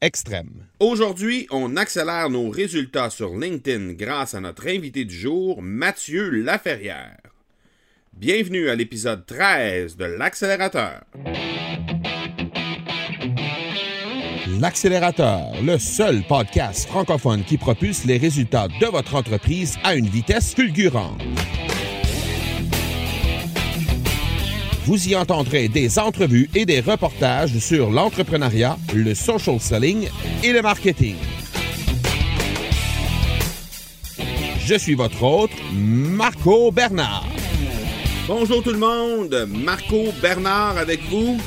extrême. 0.00 0.66
Aujourd'hui, 0.80 1.46
on 1.50 1.76
accélère 1.76 2.30
nos 2.30 2.50
résultats 2.50 3.10
sur 3.10 3.36
LinkedIn 3.36 3.94
grâce 3.94 4.34
à 4.34 4.40
notre 4.40 4.68
invité 4.68 5.04
du 5.04 5.14
jour, 5.14 5.60
Mathieu 5.62 6.30
Laferrière. 6.30 7.18
Bienvenue 8.12 8.68
à 8.68 8.74
l'épisode 8.74 9.24
13 9.26 9.96
de 9.96 10.04
l'accélérateur. 10.04 11.02
L'accélérateur, 14.60 15.52
le 15.62 15.78
seul 15.78 16.22
podcast 16.26 16.88
francophone 16.88 17.44
qui 17.44 17.58
propulse 17.58 18.04
les 18.04 18.16
résultats 18.16 18.66
de 18.80 18.86
votre 18.86 19.14
entreprise 19.14 19.76
à 19.84 19.94
une 19.94 20.08
vitesse 20.08 20.54
fulgurante. 20.54 21.22
Vous 24.88 25.06
y 25.06 25.14
entendrez 25.14 25.68
des 25.68 25.98
entrevues 25.98 26.48
et 26.54 26.64
des 26.64 26.80
reportages 26.80 27.58
sur 27.58 27.90
l'entrepreneuriat, 27.90 28.78
le 28.94 29.14
social 29.14 29.60
selling 29.60 30.08
et 30.42 30.50
le 30.50 30.62
marketing. 30.62 31.16
Je 34.64 34.74
suis 34.78 34.94
votre 34.94 35.22
hôte, 35.22 35.50
Marco 35.74 36.72
Bernard. 36.72 37.26
Bonjour 38.26 38.62
tout 38.62 38.72
le 38.72 38.78
monde, 38.78 39.46
Marco 39.46 40.06
Bernard 40.22 40.78
avec 40.78 41.02
vous. 41.10 41.38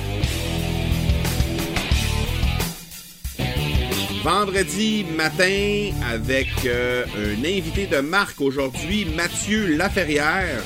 Vendredi 4.24 5.04
matin 5.18 5.90
avec 6.08 6.50
euh, 6.68 7.06
un 7.18 7.40
invité 7.40 7.88
de 7.88 8.02
marque 8.02 8.40
aujourd'hui, 8.40 9.08
Mathieu 9.16 9.76
Laferrière. 9.78 10.62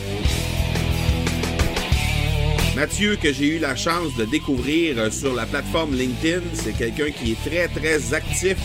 Mathieu, 2.76 3.16
que 3.16 3.32
j'ai 3.32 3.56
eu 3.56 3.60
la 3.60 3.74
chance 3.78 4.14
de 4.18 4.26
découvrir 4.26 5.00
euh, 5.00 5.10
sur 5.10 5.34
la 5.34 5.46
plateforme 5.46 5.96
LinkedIn, 5.96 6.42
c'est 6.54 6.74
quelqu'un 6.74 7.10
qui 7.10 7.32
est 7.32 7.50
très, 7.50 7.70
très 7.70 8.14
actif 8.14 8.58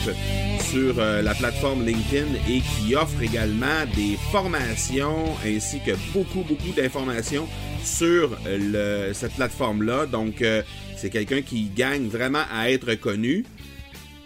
sur 0.69 0.98
euh, 0.98 1.22
la 1.22 1.32
plateforme 1.32 1.87
LinkedIn 1.87 2.26
et 2.49 2.60
qui 2.60 2.97
offre 2.97 3.22
également 3.22 3.87
des 3.94 4.19
formations 4.32 5.26
ainsi 5.47 5.78
que 5.87 5.93
beaucoup, 6.12 6.43
beaucoup 6.43 6.72
d'informations 6.76 7.47
sur 7.84 8.37
le, 8.47 9.12
cette 9.12 9.34
plateforme-là. 9.34 10.06
Donc, 10.06 10.44
c'est 10.97 11.09
quelqu'un 11.09 11.41
qui 11.41 11.70
gagne 11.75 12.09
vraiment 12.09 12.43
à 12.53 12.70
être 12.70 12.94
connu. 12.97 13.44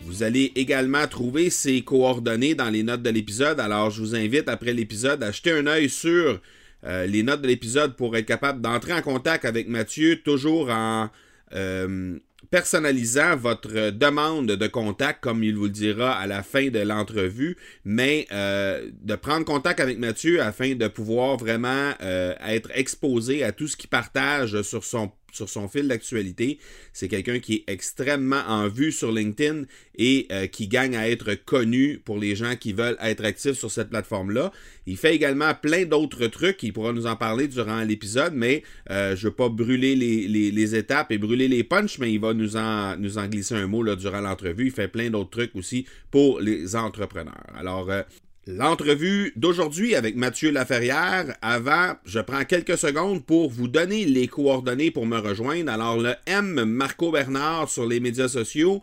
Vous 0.07 0.23
allez 0.23 0.51
également 0.57 1.07
trouver 1.07 1.51
ses 1.51 1.83
coordonnées 1.83 2.55
dans 2.55 2.71
les 2.71 2.83
notes 2.83 3.03
de 3.03 3.11
l'épisode. 3.11 3.61
Alors, 3.61 3.91
je 3.91 4.01
vous 4.01 4.17
invite 4.17 4.49
après 4.49 4.73
l'épisode 4.73 5.23
à 5.23 5.31
jeter 5.31 5.53
un 5.53 5.67
œil 5.67 5.89
sur 5.91 6.41
euh, 6.85 7.07
les 7.07 7.23
notes 7.23 7.43
de 7.43 7.49
l'épisode 7.49 7.97
pour 7.97 8.17
être 8.17 8.27
capable 8.27 8.61
d'entrer 8.61 8.93
en 8.93 9.03
contact 9.03 9.45
avec 9.45 9.69
Mathieu, 9.69 10.21
toujours 10.23 10.71
en 10.71 11.09
euh, 11.55 12.19
personnalisant 12.51 13.37
votre 13.37 13.91
demande 13.91 14.47
de 14.53 14.67
contact, 14.67 15.23
comme 15.23 15.43
il 15.43 15.57
vous 15.57 15.65
le 15.65 15.71
dira 15.71 16.13
à 16.13 16.27
la 16.27 16.43
fin 16.43 16.69
de 16.69 16.81
l'entrevue, 16.81 17.57
mais 17.85 18.27
euh, 18.33 18.91
de 19.03 19.15
prendre 19.15 19.45
contact 19.45 19.81
avec 19.81 19.99
Mathieu 19.99 20.43
afin 20.43 20.75
de 20.75 20.89
pouvoir 20.89 21.37
vraiment 21.37 21.93
être 22.01 22.71
exposé 22.75 23.43
à 23.45 23.53
tout 23.53 23.67
ce 23.67 23.77
qu'il 23.77 23.89
partage 23.89 24.63
sur 24.63 24.85
son 24.85 25.11
sur 25.35 25.49
son 25.49 25.69
fil 25.69 25.89
d'actualité. 25.89 26.59
C'est 26.93 27.09
quelqu'un 27.09 27.39
qui 27.39 27.55
est 27.55 27.65
extrêmement 27.73 28.43
en 28.47 28.69
vue 28.69 28.93
sur 28.93 29.13
LinkedIn 29.13 29.65
et 29.97 30.27
euh, 30.33 30.47
qui 30.47 30.69
gagne 30.69 30.97
à 30.97 31.09
être 31.09 31.35
connu 31.35 32.01
pour 32.05 32.19
les 32.19 32.37
gens 32.37 32.57
qui 32.57 32.73
veulent 32.73 32.97
être 33.01 33.25
actifs 33.25 33.59
sur 33.59 33.71
cette 33.71 33.91
plateforme-là. 33.91 34.53
Il 34.87 34.97
fait 34.97 35.15
également 35.15 35.55
plein 35.55 35.85
d'autres 35.85 36.27
trucs. 36.27 36.63
Il 36.63 36.73
pourra 36.73 36.93
nous 36.93 37.07
en 37.07 37.17
parler 37.17 37.49
durant 37.49 37.83
l'épisode, 37.83 38.35
mais 38.35 38.63
euh, 38.91 39.17
je 39.17 39.27
ne 39.27 39.31
veux 39.31 39.37
pas 39.37 39.49
brûler 39.49 39.97
les, 39.97 40.75
étapes 40.75 41.13
et 41.13 41.19
brûler 41.19 41.49
les 41.49 41.65
punches, 41.65 41.99
mais 41.99 42.13
il 42.13 42.21
va 42.21 42.35
nous 42.35 42.57
en, 42.57 42.97
nous 42.97 43.19
en 43.19 43.27
glisser 43.27 43.55
un 43.55 43.67
mot 43.67 43.83
là, 43.83 43.97
durant 43.97 44.21
l'entrevue. 44.21 44.67
Il 44.67 44.73
fait 44.73 44.89
plein 44.89 45.11
d'autres 45.11 45.31
trucs 45.31 45.55
aussi 45.57 45.87
pour 46.11 46.41
les 46.41 46.77
entrepreneurs. 46.77 47.47
Alors, 47.57 47.91
euh, 47.91 48.03
L'entrevue 48.47 49.33
d'aujourd'hui 49.37 49.95
avec 49.95 50.17
Mathieu 50.17 50.51
Laferrière. 50.51 51.35
Avant, 51.41 51.95
je 52.05 52.21
prends 52.21 52.45
quelques 52.45 52.77
secondes 52.77 53.25
pour 53.25 53.51
vous 53.51 53.69
donner 53.69 54.05
les 54.05 54.29
coordonnées 54.29 54.91
pour 54.91 55.07
me 55.07 55.17
rejoindre. 55.17 55.73
Alors, 55.73 55.97
le 55.97 56.15
M 56.27 56.63
Marco 56.67 57.11
Bernard 57.11 57.71
sur 57.71 57.87
les 57.87 58.01
médias 58.01 58.29
sociaux. 58.29 58.83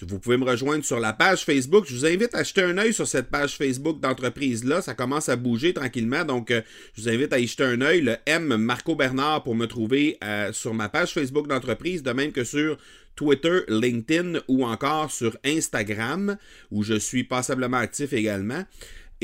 Vous 0.00 0.18
pouvez 0.18 0.38
me 0.38 0.46
rejoindre 0.46 0.82
sur 0.82 0.98
la 0.98 1.12
page 1.12 1.44
Facebook. 1.44 1.84
Je 1.86 1.94
vous 1.94 2.06
invite 2.06 2.34
à 2.34 2.42
jeter 2.42 2.62
un 2.62 2.78
œil 2.78 2.94
sur 2.94 3.06
cette 3.06 3.28
page 3.28 3.58
Facebook 3.58 4.00
d'entreprise-là. 4.00 4.80
Ça 4.80 4.94
commence 4.94 5.28
à 5.28 5.36
bouger 5.36 5.74
tranquillement. 5.74 6.24
Donc, 6.24 6.50
euh, 6.50 6.62
je 6.94 7.02
vous 7.02 7.08
invite 7.10 7.34
à 7.34 7.38
y 7.38 7.46
jeter 7.46 7.64
un 7.64 7.82
œil. 7.82 8.00
Le 8.00 8.16
M 8.24 8.56
Marco 8.56 8.96
Bernard 8.96 9.42
pour 9.42 9.54
me 9.54 9.66
trouver 9.66 10.16
euh, 10.24 10.54
sur 10.54 10.72
ma 10.72 10.88
page 10.88 11.12
Facebook 11.12 11.48
d'entreprise, 11.48 12.02
de 12.02 12.12
même 12.12 12.32
que 12.32 12.44
sur 12.44 12.78
Twitter, 13.14 13.60
LinkedIn 13.68 14.40
ou 14.48 14.64
encore 14.64 15.10
sur 15.10 15.36
Instagram, 15.44 16.38
où 16.70 16.82
je 16.82 16.94
suis 16.94 17.24
passablement 17.24 17.76
actif 17.76 18.14
également. 18.14 18.64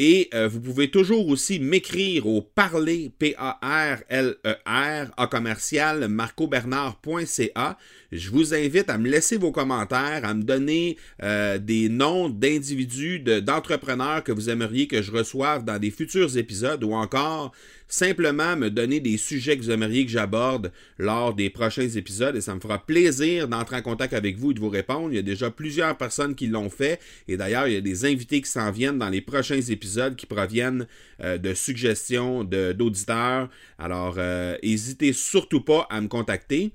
Et 0.01 0.31
euh, 0.33 0.47
vous 0.47 0.61
pouvez 0.61 0.93
toujours 0.93 1.27
aussi 1.27 1.59
m'écrire 1.59 2.29
au 2.29 2.41
parler, 2.41 3.11
P-A-R-L-E-R, 3.19 5.11
à 5.17 5.27
commercial 5.27 6.07
marcobernard.ca. 6.07 7.77
Je 8.11 8.31
vous 8.31 8.55
invite 8.55 8.89
à 8.89 8.97
me 8.97 9.09
laisser 9.09 9.37
vos 9.37 9.53
commentaires, 9.53 10.25
à 10.25 10.33
me 10.33 10.43
donner 10.43 10.97
euh, 11.23 11.59
des 11.59 11.91
noms 11.91 12.31
d'individus, 12.31 13.21
d'entrepreneurs 13.21 14.25
que 14.25 14.33
vous 14.33 14.49
aimeriez 14.49 14.87
que 14.87 15.03
je 15.03 15.13
reçoive 15.13 15.63
dans 15.63 15.79
des 15.79 15.91
futurs 15.91 16.39
épisodes 16.39 16.83
ou 16.85 16.95
encore 16.95 17.53
simplement 17.87 18.57
me 18.57 18.71
donner 18.71 19.01
des 19.01 19.19
sujets 19.19 19.59
que 19.59 19.63
vous 19.63 19.71
aimeriez 19.71 20.07
que 20.07 20.11
j'aborde 20.11 20.73
lors 20.97 21.35
des 21.35 21.51
prochains 21.51 21.89
épisodes 21.89 22.35
et 22.35 22.41
ça 22.41 22.55
me 22.55 22.61
fera 22.61 22.79
plaisir 22.85 23.47
d'entrer 23.47 23.77
en 23.77 23.83
contact 23.83 24.15
avec 24.15 24.39
vous 24.39 24.53
et 24.53 24.55
de 24.55 24.61
vous 24.61 24.71
répondre. 24.71 25.11
Il 25.11 25.17
y 25.17 25.19
a 25.19 25.23
déjà 25.23 25.51
plusieurs 25.51 25.97
personnes 25.99 26.35
qui 26.35 26.47
l'ont 26.47 26.71
fait 26.71 27.01
et 27.29 27.37
d'ailleurs, 27.37 27.67
il 27.67 27.75
y 27.75 27.77
a 27.77 27.83
des 27.83 28.07
invités 28.07 28.41
qui 28.41 28.51
s'en 28.51 28.71
viennent 28.71 28.99
dans 28.99 29.11
les 29.11 29.21
prochains 29.21 29.61
épisodes 29.61 30.17
qui 30.17 30.25
proviennent 30.25 30.87
euh, 31.23 31.37
de 31.37 31.53
suggestions 31.53 32.43
d'auditeurs. 32.43 33.51
Alors, 33.79 34.17
n'hésitez 34.17 35.11
euh, 35.11 35.15
surtout 35.15 35.61
pas 35.61 35.87
à 35.91 36.01
me 36.01 36.09
contacter. 36.09 36.73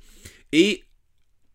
Et 0.52 0.84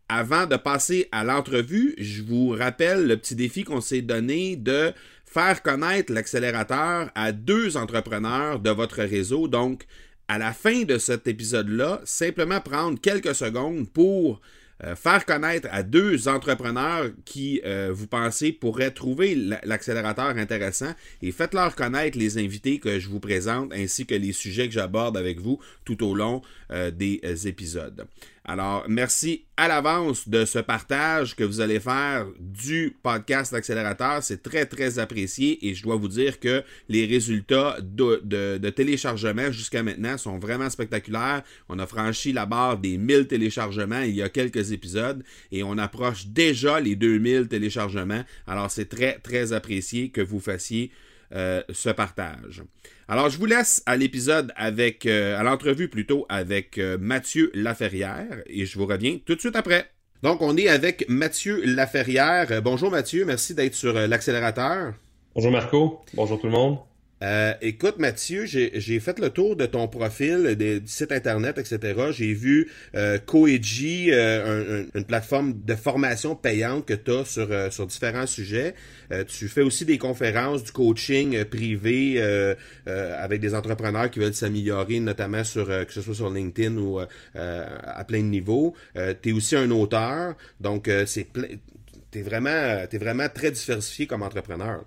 avant 0.09 0.47
de 0.47 0.57
passer 0.57 1.09
à 1.13 1.23
l'entrevue, 1.25 1.95
je 1.99 2.23
vous 2.23 2.51
rappelle 2.51 3.07
le 3.07 3.17
petit 3.17 3.35
défi 3.35 3.65
qu'on 3.65 3.81
s'est 3.81 4.03
donné 4.03 4.57
de 4.57 4.93
faire 5.27 5.63
connaître 5.63 6.13
l'accélérateur 6.13 7.11
à 7.15 7.33
deux 7.33 7.77
entrepreneurs 7.77 8.61
de 8.61 8.71
votre 8.71 9.03
réseau. 9.03 9.49
Donc, 9.49 9.85
à 10.27 10.39
la 10.39 10.53
fin 10.53 10.83
de 10.83 10.99
cet 10.99 11.27
épisode-là, 11.27 12.01
simplement 12.05 12.61
prendre 12.61 12.99
quelques 13.01 13.35
secondes 13.35 13.89
pour 13.91 14.41
euh, 14.85 14.95
faire 14.95 15.27
connaître 15.27 15.69
à 15.73 15.83
deux 15.83 16.29
entrepreneurs 16.29 17.11
qui, 17.25 17.61
euh, 17.65 17.91
vous 17.93 18.07
pensez, 18.07 18.53
pourraient 18.53 18.93
trouver 18.93 19.35
l'accélérateur 19.65 20.29
intéressant 20.29 20.95
et 21.21 21.33
faites-leur 21.33 21.75
connaître 21.75 22.17
les 22.17 22.39
invités 22.39 22.79
que 22.79 23.01
je 23.01 23.09
vous 23.09 23.19
présente 23.19 23.73
ainsi 23.75 24.07
que 24.07 24.15
les 24.15 24.33
sujets 24.33 24.69
que 24.69 24.75
j'aborde 24.75 25.17
avec 25.17 25.41
vous 25.41 25.59
tout 25.85 26.07
au 26.07 26.15
long 26.15 26.43
euh, 26.71 26.93
des 26.93 27.21
épisodes. 27.49 28.07
Alors, 28.51 28.87
merci 28.89 29.45
à 29.59 29.69
l'avance 29.69 30.27
de 30.27 30.47
ce 30.47 30.59
partage 30.59 31.37
que 31.37 31.45
vous 31.45 31.61
allez 31.61 31.81
faire 31.81 32.27
du 32.41 32.97
podcast 33.03 33.53
Accélérateur. 33.53 34.23
C'est 34.23 34.43
très, 34.43 34.65
très 34.65 34.99
apprécié 34.99 35.69
et 35.69 35.75
je 35.75 35.83
dois 35.83 35.97
vous 35.97 36.09
dire 36.09 36.41
que 36.41 36.65
les 36.89 37.05
résultats 37.05 37.77
de, 37.83 38.71
téléchargement 38.71 39.53
jusqu'à 39.53 39.83
maintenant 39.83 40.17
sont 40.17 40.39
vraiment 40.39 40.71
spectaculaires. 40.71 41.43
On 41.69 41.79
a 41.79 41.87
franchi 41.87 42.33
la 42.33 42.47
barre 42.47 42.79
des 42.79 42.97
1000 42.97 43.27
téléchargements 43.27 44.01
il 44.01 44.15
y 44.15 44.23
a 44.23 44.31
quelques 44.31 44.73
épisodes 44.73 45.23
et 45.53 45.63
on 45.63 45.77
approche 45.77 46.29
déjà 46.29 46.81
les 46.81 46.97
2000 46.97 47.49
téléchargements. 47.49 48.25
Alors, 48.47 48.71
c'est 48.71 48.89
très, 48.89 49.19
très 49.19 49.53
apprécié 49.53 50.09
que 50.09 50.23
vous 50.23 50.41
fassiez 50.41 50.91
euh, 51.35 51.63
ce 51.71 51.91
partage. 51.91 52.63
Alors, 53.07 53.29
je 53.29 53.39
vous 53.39 53.47
laisse 53.47 53.83
à 53.87 53.97
l'épisode 53.97 54.53
avec, 54.57 55.05
euh, 55.07 55.39
à 55.39 55.43
l'entrevue 55.43 55.89
plutôt 55.89 56.25
avec 56.29 56.79
euh, 56.79 56.97
Mathieu 56.99 57.51
Laferrière 57.55 58.43
et 58.47 58.65
je 58.65 58.79
vous 58.79 58.87
reviens 58.87 59.19
tout 59.25 59.35
de 59.35 59.41
suite 59.41 59.57
après. 59.57 59.91
Donc, 60.23 60.41
on 60.41 60.57
est 60.57 60.69
avec 60.69 61.05
Mathieu 61.09 61.63
Laferrière. 61.65 62.63
Bonjour 62.63 62.91
Mathieu, 62.91 63.25
merci 63.25 63.55
d'être 63.55 63.75
sur 63.75 63.93
l'accélérateur. 63.93 64.95
Bonjour 65.35 65.53
Marco, 65.53 66.01
bonjour 66.15 66.41
tout 66.41 66.47
le 66.47 66.53
monde. 66.53 66.88
Euh, 67.23 67.55
écoute, 67.61 67.99
Mathieu, 67.99 68.45
j'ai 68.47 69.01
fait 69.01 69.19
le 69.19 69.31
tour 69.31 69.57
de 69.57 69.67
ton 69.67 69.89
profil, 69.89 70.55
du 70.57 70.83
site 70.87 71.13
internet, 71.13 71.59
etc. 71.59 72.11
J'ai 72.13 72.33
vu 72.33 72.71
euh, 72.95 73.19
euh, 73.35 74.85
une 74.95 75.05
plateforme 75.05 75.61
de 75.65 75.75
formation 75.75 76.37
payante 76.37 76.87
que 76.87 76.95
tu 76.95 77.11
as 77.11 77.25
sur, 77.25 77.49
euh, 77.51 77.71
sur 77.71 77.87
différents 77.87 78.27
sujets. 78.27 78.75
tu 79.27 79.49
fais 79.49 79.63
aussi 79.63 79.85
des 79.85 79.99
conférences, 79.99 80.63
du 80.63 80.73
coaching 80.73 81.45
privé 81.45 82.21
avec 82.87 83.41
des 83.41 83.55
entrepreneurs 83.55 84.11
qui 84.11 84.19
veulent 84.19 84.35
s'améliorer, 84.35 85.01
notamment 85.01 85.45
sur 85.45 85.67
que 85.67 85.93
ce 85.93 86.03
soit 86.03 86.15
sur 86.15 86.31
LinkedIn 86.31 86.77
ou 86.77 87.01
à 87.35 88.05
plein 88.05 88.21
de 88.21 88.29
niveaux. 88.29 88.75
tu 89.23 89.31
es 89.31 89.33
aussi 89.33 89.57
un 89.57 89.71
auteur, 89.71 90.37
donc 90.61 90.91
c'est 91.07 91.27
t'es 92.11 92.23
vraiment, 92.23 92.87
es 92.91 92.99
vraiment 92.99 93.29
très 93.29 93.51
diversifié 93.51 94.07
comme 94.07 94.23
entrepreneur. 94.23 94.85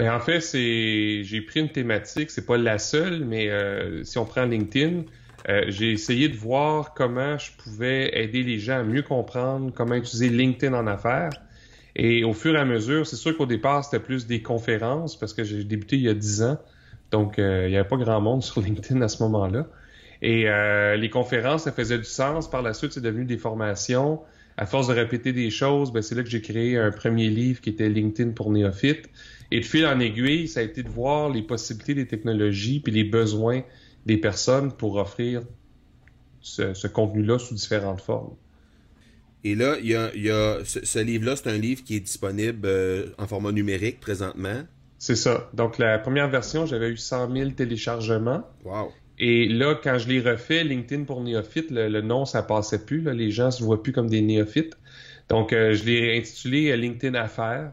Ben, 0.00 0.14
en 0.14 0.20
fait, 0.20 0.40
c'est 0.40 1.22
j'ai 1.24 1.42
pris 1.42 1.60
une 1.60 1.68
thématique, 1.68 2.30
c'est 2.30 2.46
pas 2.46 2.56
la 2.56 2.78
seule, 2.78 3.22
mais 3.22 3.50
euh, 3.50 4.02
si 4.02 4.16
on 4.16 4.24
prend 4.24 4.46
LinkedIn, 4.46 5.02
euh, 5.50 5.64
j'ai 5.68 5.92
essayé 5.92 6.30
de 6.30 6.36
voir 6.38 6.94
comment 6.94 7.36
je 7.36 7.50
pouvais 7.58 8.18
aider 8.18 8.42
les 8.42 8.58
gens 8.58 8.78
à 8.78 8.82
mieux 8.82 9.02
comprendre 9.02 9.70
comment 9.74 9.94
utiliser 9.94 10.30
LinkedIn 10.30 10.72
en 10.72 10.86
affaires. 10.86 11.28
Et 11.96 12.24
au 12.24 12.32
fur 12.32 12.54
et 12.54 12.58
à 12.58 12.64
mesure, 12.64 13.06
c'est 13.06 13.16
sûr 13.16 13.36
qu'au 13.36 13.44
départ, 13.44 13.84
c'était 13.84 14.02
plus 14.02 14.26
des 14.26 14.40
conférences 14.40 15.18
parce 15.18 15.34
que 15.34 15.44
j'ai 15.44 15.64
débuté 15.64 15.96
il 15.96 16.02
y 16.02 16.08
a 16.08 16.14
10 16.14 16.44
ans. 16.44 16.58
Donc, 17.10 17.38
euh, 17.38 17.66
il 17.66 17.70
n'y 17.72 17.76
avait 17.76 17.86
pas 17.86 17.98
grand 17.98 18.22
monde 18.22 18.42
sur 18.50 18.62
LinkedIn 18.62 19.02
à 19.02 19.08
ce 19.08 19.22
moment-là. 19.24 19.66
Et 20.22 20.46
les 20.96 21.10
conférences, 21.10 21.64
ça 21.64 21.72
faisait 21.72 21.98
du 21.98 22.04
sens. 22.04 22.48
Par 22.48 22.62
la 22.62 22.72
suite, 22.72 22.92
c'est 22.92 23.02
devenu 23.02 23.26
des 23.26 23.38
formations. 23.38 24.20
À 24.60 24.66
force 24.66 24.88
de 24.88 24.92
répéter 24.92 25.32
des 25.32 25.48
choses, 25.48 25.90
ben, 25.90 26.02
c'est 26.02 26.14
là 26.14 26.22
que 26.22 26.28
j'ai 26.28 26.42
créé 26.42 26.76
un 26.76 26.90
premier 26.90 27.30
livre 27.30 27.62
qui 27.62 27.70
était 27.70 27.88
LinkedIn 27.88 28.32
pour 28.32 28.50
néophytes. 28.50 29.08
Et 29.50 29.60
de 29.60 29.64
fil 29.64 29.86
en 29.86 29.98
aiguille, 30.00 30.48
ça 30.48 30.60
a 30.60 30.62
été 30.62 30.82
de 30.82 30.88
voir 30.90 31.30
les 31.30 31.40
possibilités 31.40 31.94
des 31.94 32.06
technologies 32.06 32.80
puis 32.80 32.92
les 32.92 33.04
besoins 33.04 33.62
des 34.04 34.18
personnes 34.18 34.70
pour 34.70 34.96
offrir 34.96 35.40
ce, 36.42 36.86
contenu-là 36.86 37.38
sous 37.38 37.54
différentes 37.54 38.02
formes. 38.02 38.34
Et 39.44 39.54
là, 39.54 39.78
il 39.82 39.88
y 39.88 40.30
a, 40.30 40.58
ce, 40.62 40.98
livre-là, 40.98 41.36
c'est 41.36 41.48
un 41.48 41.56
livre 41.56 41.82
qui 41.82 41.96
est 41.96 42.00
disponible 42.00 42.60
euh, 42.66 43.06
en 43.16 43.26
format 43.26 43.52
numérique 43.52 43.98
présentement. 43.98 44.64
C'est 44.98 45.16
ça. 45.16 45.48
Donc, 45.54 45.78
la 45.78 45.98
première 45.98 46.28
version, 46.28 46.66
j'avais 46.66 46.90
eu 46.90 46.98
100 46.98 47.32
000 47.34 47.50
téléchargements. 47.52 48.42
Wow. 48.66 48.92
Et 49.22 49.48
là, 49.48 49.78
quand 49.80 49.98
je 49.98 50.08
l'ai 50.08 50.20
refait, 50.20 50.64
LinkedIn 50.64 51.04
pour 51.04 51.20
néophytes, 51.20 51.70
le, 51.70 52.00
nom, 52.00 52.24
ça 52.24 52.42
passait 52.42 52.84
plus. 52.84 53.02
Les 53.12 53.30
gens 53.30 53.50
se 53.50 53.62
voient 53.62 53.82
plus 53.82 53.92
comme 53.92 54.08
des 54.08 54.22
néophytes. 54.22 54.76
Donc, 55.28 55.52
euh, 55.52 55.74
je 55.74 55.84
l'ai 55.84 56.18
intitulé 56.18 56.76
LinkedIn 56.76 57.14
Affaires. 57.14 57.72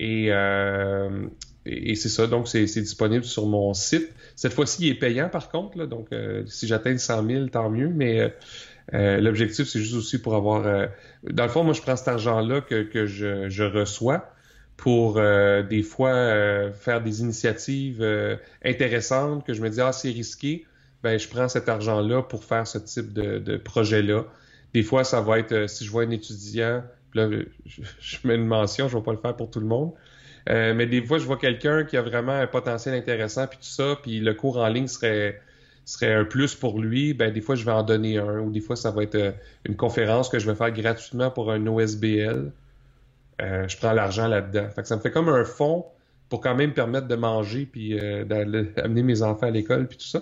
Euh, 0.00 1.26
et, 1.66 1.94
c'est 1.94 2.08
ça, 2.08 2.26
donc 2.26 2.48
c'est 2.48 2.64
disponible 2.64 3.24
sur 3.24 3.46
mon 3.46 3.74
site. 3.74 4.10
Cette 4.36 4.52
fois-ci, 4.52 4.86
il 4.86 4.90
est 4.90 4.94
payant 4.94 5.28
par 5.28 5.50
contre, 5.50 5.84
donc 5.86 6.08
euh, 6.12 6.44
si 6.46 6.66
j'atteins 6.66 6.96
100 6.96 7.26
000, 7.26 7.46
tant 7.48 7.70
mieux, 7.70 7.88
mais 7.88 8.34
euh, 8.94 9.20
l'objectif, 9.20 9.66
c'est 9.66 9.80
juste 9.80 9.94
aussi 9.94 10.20
pour 10.20 10.34
avoir... 10.34 10.88
dans 11.24 11.42
le 11.42 11.50
fond, 11.50 11.64
moi, 11.64 11.74
je 11.74 11.82
prends 11.82 11.96
cet 11.96 12.08
argent-là 12.08 12.60
que, 12.62 13.06
je, 13.06 13.62
reçois 13.64 14.30
pour 14.78 15.20
des 15.68 15.82
fois 15.82 16.70
faire 16.72 17.02
des 17.02 17.20
initiatives 17.20 18.02
intéressantes 18.64 19.44
que 19.44 19.52
je 19.52 19.60
me 19.60 19.68
dis, 19.68 19.80
ah, 19.80 19.92
c'est 19.92 20.08
risqué, 20.08 20.64
ben, 21.02 21.18
je 21.18 21.28
prends 21.28 21.48
cet 21.48 21.68
argent-là 21.68 22.22
pour 22.22 22.44
faire 22.44 22.66
ce 22.66 22.78
type 22.78 23.12
de, 23.12 23.38
de 23.38 23.56
projet-là. 23.58 24.24
Des 24.72 24.82
fois, 24.82 25.04
ça 25.04 25.20
va 25.20 25.40
être, 25.40 25.68
si 25.68 25.84
je 25.84 25.90
vois 25.90 26.04
un 26.04 26.10
étudiant 26.10 26.82
là, 27.14 27.28
je, 27.66 28.18
mets 28.24 28.34
une 28.34 28.46
mention, 28.46 28.88
je 28.88 28.96
vais 28.96 29.02
pas 29.02 29.12
le 29.12 29.18
faire 29.18 29.36
pour 29.36 29.50
tout 29.50 29.60
le 29.60 29.66
monde. 29.66 29.92
Euh, 30.48 30.74
mais 30.74 30.86
des 30.86 31.02
fois, 31.02 31.18
je 31.18 31.26
vois 31.26 31.36
quelqu'un 31.36 31.84
qui 31.84 31.96
a 31.96 32.02
vraiment 32.02 32.32
un 32.32 32.46
potentiel 32.46 32.94
intéressant, 32.94 33.46
puis 33.46 33.58
tout 33.58 33.64
ça, 33.64 33.98
puis 34.02 34.20
le 34.20 34.34
cours 34.34 34.58
en 34.58 34.68
ligne 34.68 34.86
serait, 34.86 35.40
serait 35.84 36.14
un 36.14 36.24
plus 36.24 36.54
pour 36.54 36.80
lui, 36.80 37.12
ben 37.14 37.32
des 37.32 37.40
fois, 37.40 37.54
je 37.54 37.64
vais 37.64 37.72
en 37.72 37.82
donner 37.82 38.18
un, 38.18 38.40
ou 38.40 38.50
des 38.50 38.60
fois, 38.60 38.76
ça 38.76 38.90
va 38.90 39.02
être 39.02 39.14
euh, 39.14 39.32
une 39.66 39.76
conférence 39.76 40.28
que 40.28 40.38
je 40.38 40.50
vais 40.50 40.56
faire 40.56 40.70
gratuitement 40.72 41.30
pour 41.30 41.50
un 41.52 41.66
OSBL. 41.66 42.52
Euh, 43.40 43.68
je 43.68 43.76
prends 43.76 43.92
l'argent 43.92 44.26
là-dedans. 44.26 44.68
ça 44.82 44.96
me 44.96 45.00
fait 45.00 45.10
comme 45.10 45.28
un 45.28 45.44
fonds 45.44 45.86
pour 46.28 46.40
quand 46.40 46.54
même 46.54 46.74
permettre 46.74 47.08
de 47.08 47.14
manger, 47.16 47.64
puis 47.64 47.96
d'amener 48.26 49.02
mes 49.02 49.22
enfants 49.22 49.46
à 49.46 49.50
l'école, 49.50 49.88
puis 49.88 49.96
tout 49.96 50.04
ça, 50.04 50.20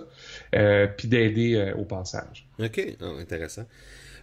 puis 0.95 1.07
d'aider 1.09 1.73
au 1.77 1.83
passage. 1.83 2.47
OK, 2.59 2.81
oh, 3.01 3.17
intéressant. 3.19 3.65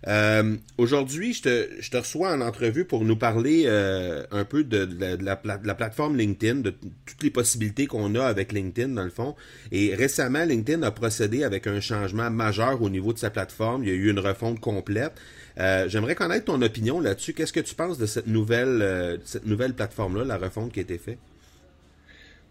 Euh, 0.07 0.57
aujourd'hui, 0.77 1.33
je 1.33 1.43
te, 1.43 1.69
je 1.81 1.91
te, 1.91 1.97
reçois 1.97 2.33
en 2.33 2.41
entrevue 2.41 2.85
pour 2.85 3.05
nous 3.05 3.17
parler 3.17 3.65
euh, 3.67 4.25
un 4.31 4.45
peu 4.45 4.63
de, 4.63 4.87
la, 5.23 5.37
plateforme 5.37 6.17
LinkedIn, 6.17 6.61
de 6.61 6.75
toutes 7.07 7.23
les 7.23 7.31
possibilités 7.31 7.87
qu'on 7.87 8.15
a 8.15 8.25
avec 8.25 8.53
LinkedIn 8.53 8.89
dans 8.89 9.05
le 9.05 9.11
fond. 9.11 9.35
Et 9.73 9.95
récemment, 9.95 10.45
LinkedIn 10.45 10.83
a 10.83 10.91
procédé 10.91 11.45
avec 11.45 11.67
un 11.67 11.81
changement 11.81 12.31
majeur 12.31 12.83
au 12.83 12.91
niveau 12.91 13.13
de 13.13 13.19
sa 13.19 13.31
plateforme. 13.31 13.83
Il 13.85 13.89
y 13.89 13.93
a 13.93 13.95
eu 13.95 14.11
une 14.11 14.19
refonte 14.19 14.61
complète. 14.61 15.13
Euh, 15.59 15.89
j'aimerais 15.89 16.15
connaître 16.15 16.47
ton 16.47 16.61
opinion 16.61 17.01
là-dessus. 17.01 17.33
Qu'est-ce 17.33 17.53
que 17.53 17.61
tu 17.61 17.75
penses 17.75 17.97
de 17.97 18.07
cette 18.07 18.27
nouvelle, 18.27 19.21
cette 19.25 19.47
nouvelle 19.47 19.73
plateforme-là, 19.73 20.25
la 20.25 20.37
refonte 20.37 20.73
qui 20.73 20.81
a 20.81 20.83
été 20.83 20.99
faite? 20.99 21.19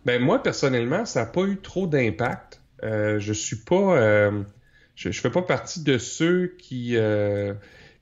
Ben 0.05 0.21
moi, 0.21 0.41
personnellement, 0.41 1.05
ça 1.05 1.21
n'a 1.21 1.25
pas 1.27 1.43
eu 1.43 1.57
trop 1.57 1.85
d'impact. 1.85 2.61
je 2.81 3.33
suis 3.33 3.57
pas 3.57 4.31
je 4.95 5.09
ne 5.09 5.13
fais 5.13 5.29
pas 5.29 5.41
partie 5.41 5.81
de 5.81 5.97
ceux 5.97 6.55
qui, 6.57 6.95
euh, 6.95 7.53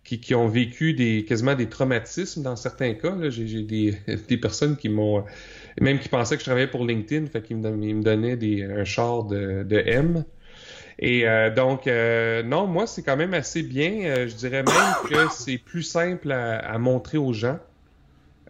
qui, 0.04 0.20
qui, 0.20 0.36
ont 0.36 0.48
vécu 0.48 0.94
des 0.94 1.26
quasiment 1.26 1.56
des 1.56 1.68
traumatismes 1.68 2.44
dans 2.44 2.56
certains 2.56 2.94
cas. 2.94 3.16
J'ai 3.30 3.64
des, 3.64 3.98
des 4.28 4.38
personnes 4.38 4.78
qui 4.78 4.90
m'ont 4.90 5.24
même 5.80 6.00
qui 6.00 6.10
pensaient 6.10 6.36
que 6.36 6.42
je 6.42 6.46
travaillais 6.46 6.68
pour 6.68 6.86
LinkedIn, 6.86 7.28
fait 7.28 7.42
qu'ils 7.42 7.58
me, 7.58 7.72
me 7.72 8.04
donnaient 8.04 8.36
des, 8.36 8.64
un 8.64 8.84
char 8.84 9.24
de, 9.24 9.64
de 9.64 9.78
M. 9.78 10.26
Et 11.00 11.28
euh, 11.28 11.50
donc, 11.50 11.88
euh, 11.88 12.44
non, 12.44 12.68
moi, 12.68 12.86
c'est 12.86 13.02
quand 13.02 13.18
même 13.18 13.34
assez 13.34 13.64
bien. 13.64 14.28
je 14.28 14.36
dirais 14.36 14.64
même 14.64 14.94
que 15.10 15.32
c'est 15.32 15.58
plus 15.58 15.84
simple 15.84 16.32
à, 16.32 16.58
à, 16.58 16.78
montrer 16.78 17.18
aux 17.18 17.34
gens, 17.34 17.60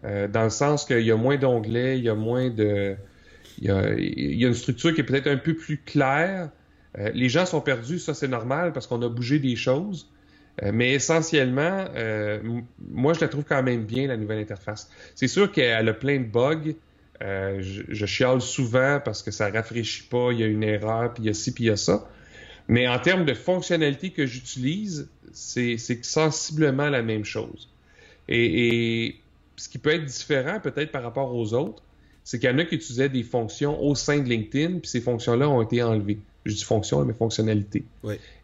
dans 0.02 0.42
le 0.42 0.50
sens 0.50 0.84
qu'il 0.84 1.02
y 1.02 1.12
a 1.12 1.16
moins 1.16 1.36
d'onglets, 1.36 1.96
il 1.96 2.04
y 2.04 2.08
a 2.08 2.14
moins 2.14 2.50
de... 2.50 2.96
Il 3.58 3.68
y 3.68 3.70
a, 3.70 3.94
il 3.96 4.40
y 4.40 4.44
a 4.44 4.48
une 4.48 4.54
structure 4.54 4.92
qui 4.92 5.02
est 5.02 5.04
peut-être 5.04 5.28
un 5.28 5.36
peu 5.36 5.54
plus 5.54 5.76
claire, 5.76 6.50
euh, 6.98 7.10
les 7.14 7.28
gens 7.28 7.46
sont 7.46 7.60
perdus, 7.60 7.98
ça 7.98 8.14
c'est 8.14 8.28
normal 8.28 8.72
parce 8.72 8.86
qu'on 8.86 9.02
a 9.02 9.08
bougé 9.08 9.38
des 9.38 9.56
choses. 9.56 10.10
Euh, 10.62 10.70
mais 10.74 10.92
essentiellement, 10.92 11.86
euh, 11.94 12.40
moi 12.90 13.14
je 13.14 13.20
la 13.20 13.28
trouve 13.28 13.44
quand 13.44 13.62
même 13.62 13.84
bien, 13.84 14.06
la 14.06 14.16
nouvelle 14.16 14.38
interface. 14.40 14.90
C'est 15.14 15.28
sûr 15.28 15.50
qu'elle 15.50 15.88
a 15.88 15.94
plein 15.94 16.18
de 16.18 16.26
bugs. 16.26 16.74
Je, 17.20 17.82
je, 17.88 18.06
chiale 18.06 18.40
souvent 18.40 19.00
parce 19.02 19.22
que 19.22 19.30
ça 19.30 19.48
rafraîchit 19.48 20.08
pas, 20.08 20.32
il 20.32 20.40
y 20.40 20.42
a 20.42 20.46
une 20.48 20.64
erreur, 20.64 21.14
puis 21.14 21.22
il 21.22 21.26
y 21.26 21.30
a 21.30 21.34
ci, 21.34 21.54
puis 21.54 21.64
il 21.64 21.66
y 21.68 21.70
a 21.70 21.76
ça. 21.76 22.08
Mais 22.66 22.88
en 22.88 22.98
termes 22.98 23.24
de 23.24 23.34
fonctionnalité 23.34 24.10
que 24.10 24.26
j'utilise, 24.26 25.08
c'est 25.32 25.78
sensiblement 26.04 26.90
la 26.90 27.02
même 27.02 27.24
chose. 27.24 27.70
Et, 28.28 29.04
et, 29.06 29.20
ce 29.54 29.68
qui 29.68 29.78
peut 29.78 29.90
être 29.90 30.04
différent 30.04 30.58
peut-être 30.58 30.90
par 30.90 31.04
rapport 31.04 31.32
aux 31.32 31.54
autres, 31.54 31.84
c'est 32.24 32.40
qu'il 32.40 32.50
y 32.50 32.52
en 32.52 32.58
a 32.58 32.64
qui 32.64 32.74
utilisaient 32.74 33.08
des 33.08 33.22
fonctions 33.22 33.80
au 33.80 33.94
sein 33.94 34.18
de 34.18 34.28
LinkedIn, 34.28 34.78
puis 34.80 34.88
ces 34.88 35.00
fonctions-là 35.00 35.48
ont 35.48 35.62
été 35.62 35.80
enlevées. 35.82 36.18
Je 36.44 36.54
dis 36.54 36.64
fonction, 36.64 37.04
mais 37.04 37.12
fonctionnalité. 37.12 37.84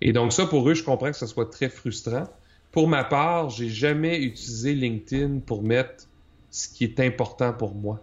Et 0.01 0.13
donc 0.13 0.33
ça, 0.33 0.47
pour 0.47 0.69
eux, 0.69 0.75
je 0.75 0.85
comprends 0.85 1.11
que 1.11 1.17
ce 1.17 1.27
soit 1.27 1.51
très 1.51 1.69
frustrant 1.69 2.27
pour 2.73 2.89
ma 2.89 3.05
part, 3.05 3.51
j'ai 3.51 3.69
jamais 3.69 4.23
utilisé 4.23 4.75
LinkedIn 4.75 5.41
pour 5.47 5.63
mettre 5.63 6.05
ce 6.51 6.69
qui 6.69 6.85
est 6.85 7.01
important 7.01 7.53
pour 7.53 7.75
moi. 7.75 8.03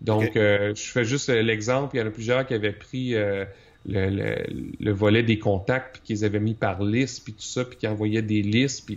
Donc, 0.00 0.36
euh, 0.36 0.74
je 0.74 0.82
fais 0.82 1.04
juste 1.04 1.28
l'exemple. 1.28 1.96
Il 1.96 2.00
y 2.00 2.02
en 2.02 2.06
a 2.06 2.10
plusieurs 2.10 2.46
qui 2.46 2.54
avaient 2.54 2.72
pris 2.72 3.14
euh, 3.14 3.44
le, 3.86 4.90
volet 4.90 5.22
des 5.22 5.38
contacts, 5.38 5.94
puis 5.94 6.02
qu'ils 6.04 6.24
avaient 6.24 6.40
mis 6.40 6.54
par 6.54 6.82
liste, 6.82 7.22
puis 7.24 7.32
tout 7.34 7.42
ça, 7.42 7.64
puis 7.64 7.78
qui 7.78 7.86
envoyaient 7.86 8.22
des 8.22 8.42
listes. 8.42 8.84
Puis 8.84 8.96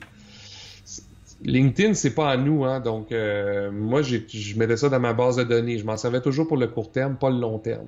LinkedIn, 1.43 1.93
c'est 1.93 2.15
pas 2.15 2.31
à 2.31 2.37
nous, 2.37 2.65
hein. 2.65 2.79
Donc, 2.79 3.11
euh, 3.11 3.69
moi, 3.71 4.01
je 4.01 4.17
mettais 4.57 4.77
ça 4.77 4.89
dans 4.89 4.99
ma 4.99 5.13
base 5.13 5.35
de 5.35 5.43
données. 5.43 5.77
Je 5.77 5.85
m'en 5.85 5.97
servais 5.97 6.21
toujours 6.21 6.47
pour 6.47 6.57
le 6.57 6.67
court 6.67 6.91
terme, 6.91 7.17
pas 7.17 7.29
le 7.29 7.37
long 7.37 7.59
terme. 7.59 7.87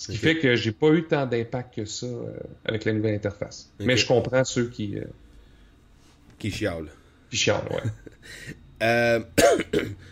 Ce 0.00 0.12
qui 0.12 0.18
fait 0.18 0.38
que 0.38 0.56
j'ai 0.56 0.72
pas 0.72 0.90
eu 0.92 1.04
tant 1.04 1.26
d'impact 1.26 1.74
que 1.76 1.84
ça 1.84 2.06
avec 2.64 2.84
la 2.84 2.92
nouvelle 2.92 3.14
interface. 3.14 3.70
Mais 3.80 3.96
je 3.96 4.06
comprends 4.06 4.44
ceux 4.44 4.68
qui 4.68 4.96
qui 6.38 6.50
chialent. 6.50 6.90
Qui 7.30 7.36
chialent, 7.36 7.68
ouais. 7.70 7.82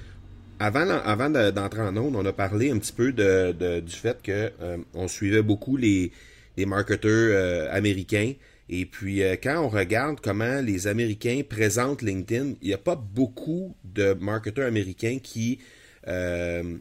Avant, 0.61 0.91
avant 0.91 1.31
d'entrer 1.31 1.83
en 1.83 1.97
onde, 1.97 2.17
on 2.17 2.27
a 2.27 2.33
parlé 2.33 2.71
un 2.71 2.79
petit 2.79 2.93
peu 2.93 3.13
de, 3.13 3.81
du 3.81 3.95
fait 3.95 4.21
que 4.21 4.51
euh, 4.61 4.79
on 4.93 5.07
suivait 5.07 5.43
beaucoup 5.43 5.77
les, 5.77 6.11
les 6.57 6.67
marketeurs 6.67 7.31
euh, 7.33 7.69
américains. 7.71 8.33
Et 8.69 8.85
puis, 8.85 9.23
euh, 9.23 9.37
quand 9.41 9.63
on 9.63 9.69
regarde 9.69 10.19
comment 10.21 10.61
les 10.61 10.89
Américains 10.89 11.43
présentent 11.49 12.03
LinkedIn, 12.03 12.55
il 12.61 12.69
n'y 12.69 12.75
a 12.75 12.79
pas 12.79 12.97
beaucoup 12.97 13.77
de 13.85 14.15
marketeurs 14.15 14.67
américains 14.67 15.19
qui, 15.23 15.61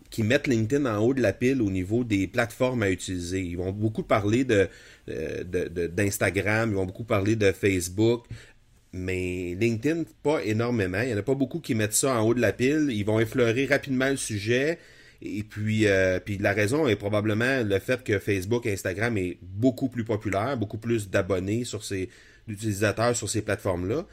qui 0.10 0.24
mettent 0.24 0.48
LinkedIn 0.48 0.86
en 0.86 1.00
haut 1.00 1.14
de 1.14 1.22
la 1.22 1.34
pile 1.34 1.62
au 1.62 1.70
niveau 1.70 2.04
des 2.04 2.28
plateformes 2.28 2.84
à 2.84 2.90
utiliser. 2.90 3.42
Ils 3.42 3.58
vont 3.58 3.74
beaucoup 3.74 4.04
parler 4.04 4.46
de, 4.46 4.70
d'Instagram, 5.88 6.70
ils 6.70 6.76
vont 6.76 6.86
beaucoup 6.86 7.04
parler 7.04 7.36
de 7.36 7.52
Facebook, 7.52 8.26
mais 8.94 9.56
LinkedIn, 9.60 10.04
pas 10.24 10.44
énormément. 10.44 11.02
Il 11.02 11.08
n'y 11.08 11.14
en 11.14 11.18
a 11.18 11.24
pas 11.24 11.36
beaucoup 11.36 11.60
qui 11.60 11.76
mettent 11.76 11.94
ça 11.94 12.20
en 12.20 12.26
haut 12.26 12.34
de 12.34 12.42
la 12.42 12.54
pile. 12.54 12.88
Ils 12.90 13.04
vont 13.04 13.20
effleurer 13.20 13.66
rapidement 13.66 14.10
le 14.10 14.18
sujet. 14.18 14.80
Et 15.22 15.44
puis, 15.44 15.88
euh, 15.88 16.20
puis 16.20 16.38
la 16.38 16.54
raison 16.54 16.88
est 16.88 16.96
probablement 16.96 17.64
le 17.64 17.80
fait 17.80 18.04
que 18.04 18.20
Facebook 18.20 18.66
et 18.66 18.74
Instagram 18.74 19.18
est 19.18 19.38
beaucoup 19.42 19.90
plus 19.90 20.04
populaire, 20.04 20.58
beaucoup 20.58 20.78
plus 20.78 21.10
d'abonnés 21.10 21.64
sur 21.64 21.84
ces 21.84 22.10
utilisateurs 22.48 23.16
sur 23.16 23.30
ces 23.30 23.42
plateformes-là. 23.42 24.06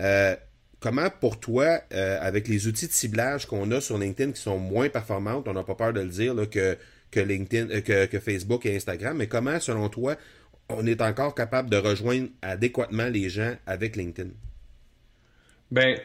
Euh, 0.00 0.36
comment 0.80 1.08
pour 1.10 1.40
toi, 1.40 1.80
euh, 1.92 2.18
avec 2.20 2.48
les 2.48 2.66
outils 2.66 2.86
de 2.86 2.92
ciblage 2.92 3.46
qu'on 3.46 3.70
a 3.70 3.80
sur 3.80 3.98
LinkedIn 3.98 4.32
qui 4.32 4.40
sont 4.40 4.58
moins 4.58 4.88
performantes, 4.88 5.48
on 5.48 5.52
n'a 5.52 5.64
pas 5.64 5.74
peur 5.74 5.92
de 5.92 6.00
le 6.00 6.08
dire 6.08 6.34
que, 6.50 6.76
que 7.10 7.20
LinkedIn, 7.20 7.80
que, 7.80 8.06
que 8.06 8.18
Facebook 8.20 8.66
et 8.66 8.76
Instagram, 8.76 9.16
mais 9.16 9.26
comment, 9.26 9.58
selon 9.60 9.88
toi, 9.88 10.16
on 10.68 10.86
est 10.86 11.00
encore 11.00 11.34
capable 11.34 11.70
de 11.70 11.76
rejoindre 11.76 12.28
adéquatement 12.42 13.08
les 13.08 13.28
gens 13.28 13.54
avec 13.66 13.96
LinkedIn? 13.96 14.30
Ben, 15.70 15.98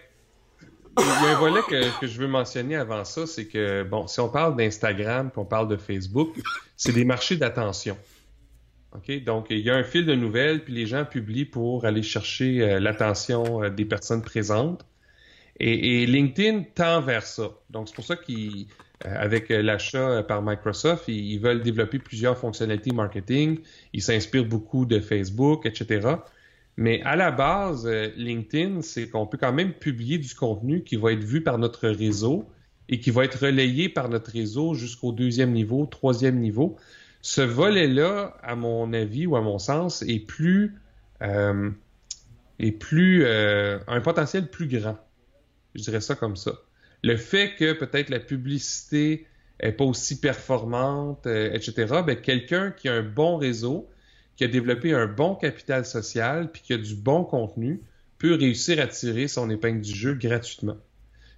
il 0.99 1.05
y 1.05 1.09
a 1.09 1.35
un 1.35 1.39
volet 1.39 1.61
que, 1.67 2.07
je 2.07 2.19
veux 2.19 2.27
mentionner 2.27 2.75
avant 2.75 3.03
ça, 3.03 3.25
c'est 3.25 3.47
que, 3.47 3.83
bon, 3.83 4.07
si 4.07 4.19
on 4.19 4.29
parle 4.29 4.55
d'Instagram, 4.55 5.31
qu'on 5.31 5.45
parle 5.45 5.67
de 5.67 5.77
Facebook, 5.77 6.35
c'est 6.77 6.91
des 6.91 7.05
marchés 7.05 7.35
d'attention. 7.35 7.97
OK? 8.95 9.23
Donc, 9.23 9.47
il 9.49 9.59
y 9.59 9.69
a 9.69 9.75
un 9.75 9.83
fil 9.83 10.05
de 10.05 10.15
nouvelles, 10.15 10.63
puis 10.63 10.73
les 10.73 10.85
gens 10.85 11.05
publient 11.05 11.45
pour 11.45 11.85
aller 11.85 12.03
chercher 12.03 12.61
euh, 12.61 12.79
l'attention 12.79 13.63
euh, 13.63 13.69
des 13.69 13.85
personnes 13.85 14.21
présentes. 14.21 14.85
Et, 15.59 16.05
LinkedIn 16.05 16.63
tend 16.75 17.01
vers 17.01 17.25
ça. 17.25 17.51
Donc, 17.69 17.87
c'est 17.87 17.95
pour 17.95 18.05
ça 18.05 18.15
qu'ils 18.15 18.67
euh, 19.05 19.61
l'achat 19.61 20.23
par 20.23 20.41
Microsoft, 20.41 21.07
ils, 21.07 21.37
veulent 21.37 21.61
développer 21.61 21.99
plusieurs 21.99 22.37
fonctionnalités 22.37 22.91
marketing. 22.91 23.59
Ils 23.93 24.01
s'inspirent 24.01 24.45
beaucoup 24.47 24.85
de 24.85 24.99
Facebook, 24.99 25.65
etc. 25.65 26.15
Mais 26.75 27.01
à 27.03 27.15
la 27.15 27.29
base, 27.29 27.87
LinkedIn, 28.17 28.81
c'est 28.81 29.09
qu'on 29.09 29.27
peut 29.27 29.37
quand 29.37 29.53
même 29.53 29.73
publier 29.73 30.17
du 30.17 30.33
contenu 30.33 30.83
qui 30.83 30.95
va 30.95 31.11
être 31.11 31.23
vu 31.23 31.41
par 31.41 31.59
notre 31.59 31.87
réseau 31.87 32.49
et 32.89 32.99
qui 32.99 33.11
va 33.11 33.23
être 33.23 33.45
relayé 33.45 33.89
par 33.89 34.09
notre 34.09 34.31
réseau 34.31 34.73
jusqu'au 34.73 35.11
deuxième 35.11 35.51
niveau, 35.51 35.85
troisième 35.85 36.39
niveau. 36.39 36.77
Ce 37.23 37.41
volet-là, 37.41 38.37
à 38.43 38.55
mon 38.55 38.93
avis 38.93 39.25
ou 39.25 39.35
à 39.35 39.41
mon 39.41 39.57
sens, 39.57 40.03
est 40.03 40.19
plus, 40.19 40.77
est 41.21 42.71
plus 42.71 43.25
un 43.25 44.01
potentiel 44.01 44.49
plus 44.51 44.67
grand. 44.67 44.99
Je 45.73 45.81
dirais 45.81 46.01
ça 46.01 46.13
comme 46.13 46.35
ça 46.35 46.51
le 47.03 47.17
fait 47.17 47.53
que 47.55 47.73
peut-être 47.73 48.09
la 48.09 48.19
publicité 48.19 49.27
est 49.59 49.73
pas 49.73 49.83
aussi 49.83 50.19
performante, 50.19 51.27
euh, 51.27 51.51
etc., 51.53 52.01
ben, 52.05 52.15
quelqu'un 52.15 52.71
qui 52.71 52.89
a 52.89 52.93
un 52.93 53.03
bon 53.03 53.37
réseau, 53.37 53.89
qui 54.35 54.43
a 54.43 54.47
développé 54.47 54.93
un 54.93 55.05
bon 55.05 55.35
capital 55.35 55.85
social, 55.85 56.51
puis 56.51 56.61
qui 56.61 56.73
a 56.73 56.77
du 56.77 56.95
bon 56.95 57.23
contenu, 57.23 57.81
peut 58.17 58.33
réussir 58.33 58.79
à 58.79 58.87
tirer 58.87 59.27
son 59.27 59.49
épingle 59.49 59.81
du 59.81 59.93
jeu 59.93 60.15
gratuitement. 60.15 60.77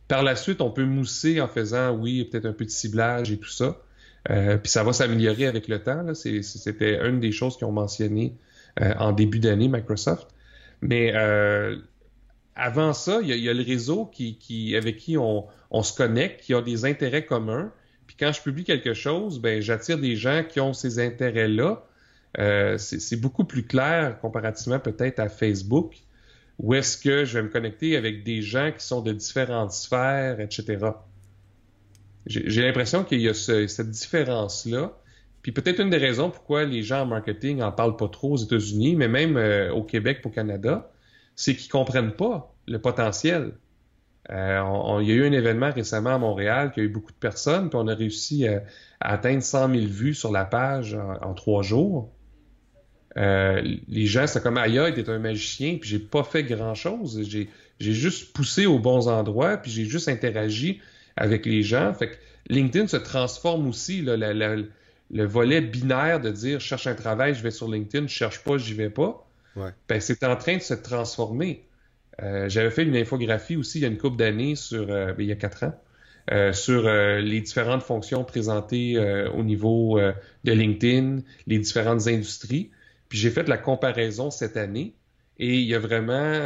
Par 0.07 0.23
la 0.23 0.35
suite, 0.35 0.61
on 0.61 0.69
peut 0.69 0.85
mousser 0.85 1.41
en 1.41 1.47
faisant, 1.47 1.91
oui, 1.91 2.23
peut-être 2.25 2.45
un 2.45 2.53
peu 2.53 2.65
de 2.65 2.69
ciblage 2.69 3.31
et 3.31 3.37
tout 3.37 3.49
ça. 3.49 3.81
Euh, 4.29 4.57
puis 4.57 4.71
ça 4.71 4.83
va 4.83 4.93
s'améliorer 4.93 5.45
avec 5.45 5.67
le 5.67 5.81
temps. 5.81 6.13
C'était 6.13 7.07
une 7.07 7.19
des 7.19 7.31
choses 7.31 7.57
qu'ils 7.57 7.67
ont 7.67 7.71
mentionné 7.71 8.35
euh, 8.81 8.93
en 8.97 9.11
début 9.11 9.39
d'année, 9.39 9.67
Microsoft. 9.67 10.27
Mais 10.81 11.13
avant 12.55 12.93
ça, 12.93 13.19
il 13.21 13.35
y, 13.35 13.49
a, 13.49 13.53
le 13.53 13.63
réseau 13.63 14.05
qui, 14.05 14.75
avec 14.75 14.97
qui 14.97 15.17
on, 15.17 15.47
se 15.83 15.93
connecte, 15.93 16.41
qui 16.41 16.53
a 16.53 16.61
des 16.61 16.85
intérêts 16.85 17.25
communs. 17.25 17.71
Puis 18.07 18.15
quand 18.17 18.31
je 18.31 18.41
publie 18.41 18.63
quelque 18.63 18.93
chose, 18.93 19.39
ben 19.39 19.61
j'attire 19.61 19.97
des 19.97 20.15
gens 20.15 20.43
qui 20.47 20.59
ont 20.59 20.73
ces 20.73 20.99
intérêts-là. 20.99 21.85
Euh, 22.37 22.77
c'est 22.77 23.19
beaucoup 23.19 23.45
plus 23.45 23.63
clair 23.63 24.19
comparativement 24.19 24.79
peut-être 24.79 25.19
à 25.19 25.29
Facebook, 25.29 25.95
où 26.59 26.73
est-ce 26.73 26.97
que 26.97 27.25
je 27.25 27.37
vais 27.37 27.43
me 27.43 27.49
connecter 27.49 27.97
avec 27.97 28.23
des 28.23 28.41
gens 28.41 28.71
qui 28.77 28.85
sont 28.85 29.01
de 29.01 29.11
différentes 29.11 29.71
sphères, 29.71 30.39
etc. 30.39 30.77
J'ai 32.25 32.61
l'impression 32.61 33.03
qu'il 33.03 33.21
y 33.21 33.29
a 33.29 33.33
cette 33.33 33.89
différence-là. 33.89 34.93
Puis 35.43 35.51
peut-être 35.51 35.79
une 35.79 35.91
des 35.91 35.97
raisons 35.97 36.31
pourquoi 36.31 36.65
les 36.65 36.81
gens 36.81 37.01
en 37.01 37.05
marketing 37.05 37.61
en 37.61 37.71
parlent 37.71 37.97
pas 37.97 38.07
trop 38.07 38.31
aux 38.31 38.37
États-Unis, 38.37 38.95
mais 38.95 39.07
même 39.07 39.37
euh, 39.37 39.71
au 39.71 39.83
Québec, 39.83 40.21
au 40.25 40.29
Canada, 40.29 40.91
c'est 41.35 41.55
qu'ils 41.55 41.71
comprennent 41.71 42.13
pas 42.13 42.55
le 42.67 42.79
potentiel. 42.81 43.51
Euh, 44.31 44.99
il 45.01 45.07
y 45.07 45.11
a 45.11 45.15
eu 45.15 45.27
un 45.27 45.31
événement 45.31 45.71
récemment 45.71 46.15
à 46.15 46.17
Montréal 46.17 46.71
qui 46.71 46.79
a 46.79 46.83
eu 46.83 46.89
beaucoup 46.89 47.11
de 47.11 47.17
personnes, 47.17 47.69
puis 47.69 47.77
on 47.79 47.87
a 47.87 47.93
réussi 47.93 48.47
à, 48.47 48.63
atteindre 48.99 49.43
100 49.43 49.69
000 49.69 49.85
vues 49.85 50.15
sur 50.15 50.31
la 50.31 50.45
page 50.45 50.97
en, 51.21 51.33
trois 51.35 51.61
jours. 51.61 52.11
Euh, 53.17 53.61
les 53.87 54.07
gens, 54.07 54.25
c'est 54.25 54.41
comme 54.41 54.57
Aya 54.57 54.89
était 54.89 55.09
un 55.09 55.19
magicien, 55.19 55.77
puis 55.79 55.87
j'ai 55.87 55.99
pas 55.99 56.23
fait 56.23 56.43
grand-chose. 56.43 57.21
J'ai, 57.23 57.49
juste 57.79 58.33
poussé 58.33 58.65
aux 58.65 58.79
bons 58.79 59.07
endroits, 59.07 59.57
puis 59.57 59.69
j'ai 59.69 59.85
juste 59.85 60.09
interagi 60.09 60.81
avec 61.17 61.45
les 61.45 61.63
gens. 61.63 61.93
Fait 61.93 62.11
que 62.11 62.15
LinkedIn 62.49 62.87
se 62.87 62.97
transforme 62.97 63.67
aussi, 63.67 64.01
le 64.01 65.25
volet 65.25 65.61
binaire 65.61 66.19
de 66.19 66.29
dire 66.31 66.59
je 66.59 66.65
cherche 66.65 66.87
un 66.87 66.95
travail, 66.95 67.35
je 67.35 67.43
vais 67.43 67.51
sur 67.51 67.69
LinkedIn, 67.69 68.07
je 68.07 68.13
cherche 68.13 68.43
pas, 68.43 68.57
j'y 68.57 68.73
vais 68.73 68.89
pas 68.89 69.25
ben, 69.87 70.01
c'est 70.01 70.23
en 70.23 70.35
train 70.35 70.57
de 70.57 70.61
se 70.61 70.73
transformer. 70.73 71.65
Euh, 72.21 72.47
j'avais 72.49 72.71
fait 72.71 72.83
une 72.83 72.95
infographie 72.95 73.55
aussi 73.55 73.79
il 73.79 73.81
y 73.81 73.85
a 73.85 73.87
une 73.89 73.97
couple 73.97 74.17
d'années 74.17 74.55
sur, 74.55 74.89
euh, 74.89 75.13
ben, 75.13 75.23
il 75.23 75.27
y 75.27 75.31
a 75.31 75.35
quatre 75.35 75.63
ans, 75.63 75.73
euh, 76.31 76.53
sur 76.53 76.83
les 76.89 77.41
différentes 77.41 77.83
fonctions 77.83 78.23
présentées 78.23 78.97
au 79.33 79.43
niveau 79.43 79.99
de 79.99 80.51
LinkedIn, 80.51 81.19
les 81.47 81.59
différentes 81.59 82.07
industries. 82.07 82.71
Puis 83.09 83.19
j'ai 83.19 83.29
fait 83.29 83.47
la 83.47 83.57
comparaison 83.57 84.31
cette 84.31 84.57
année 84.57 84.95
et 85.37 85.59
il 85.59 85.67
y 85.67 85.75
a 85.75 85.79
vraiment 85.79 86.39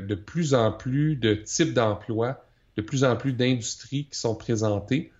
de 0.00 0.14
plus 0.14 0.54
en 0.54 0.72
plus 0.72 1.16
de 1.16 1.34
types 1.34 1.74
d'emplois, 1.74 2.44
de 2.80 2.86
plus 2.86 3.04
en 3.04 3.16
plus 3.16 3.32
d'industries 3.32 4.06
qui 4.10 4.18
sont 4.18 4.34
présentées. 4.34 5.12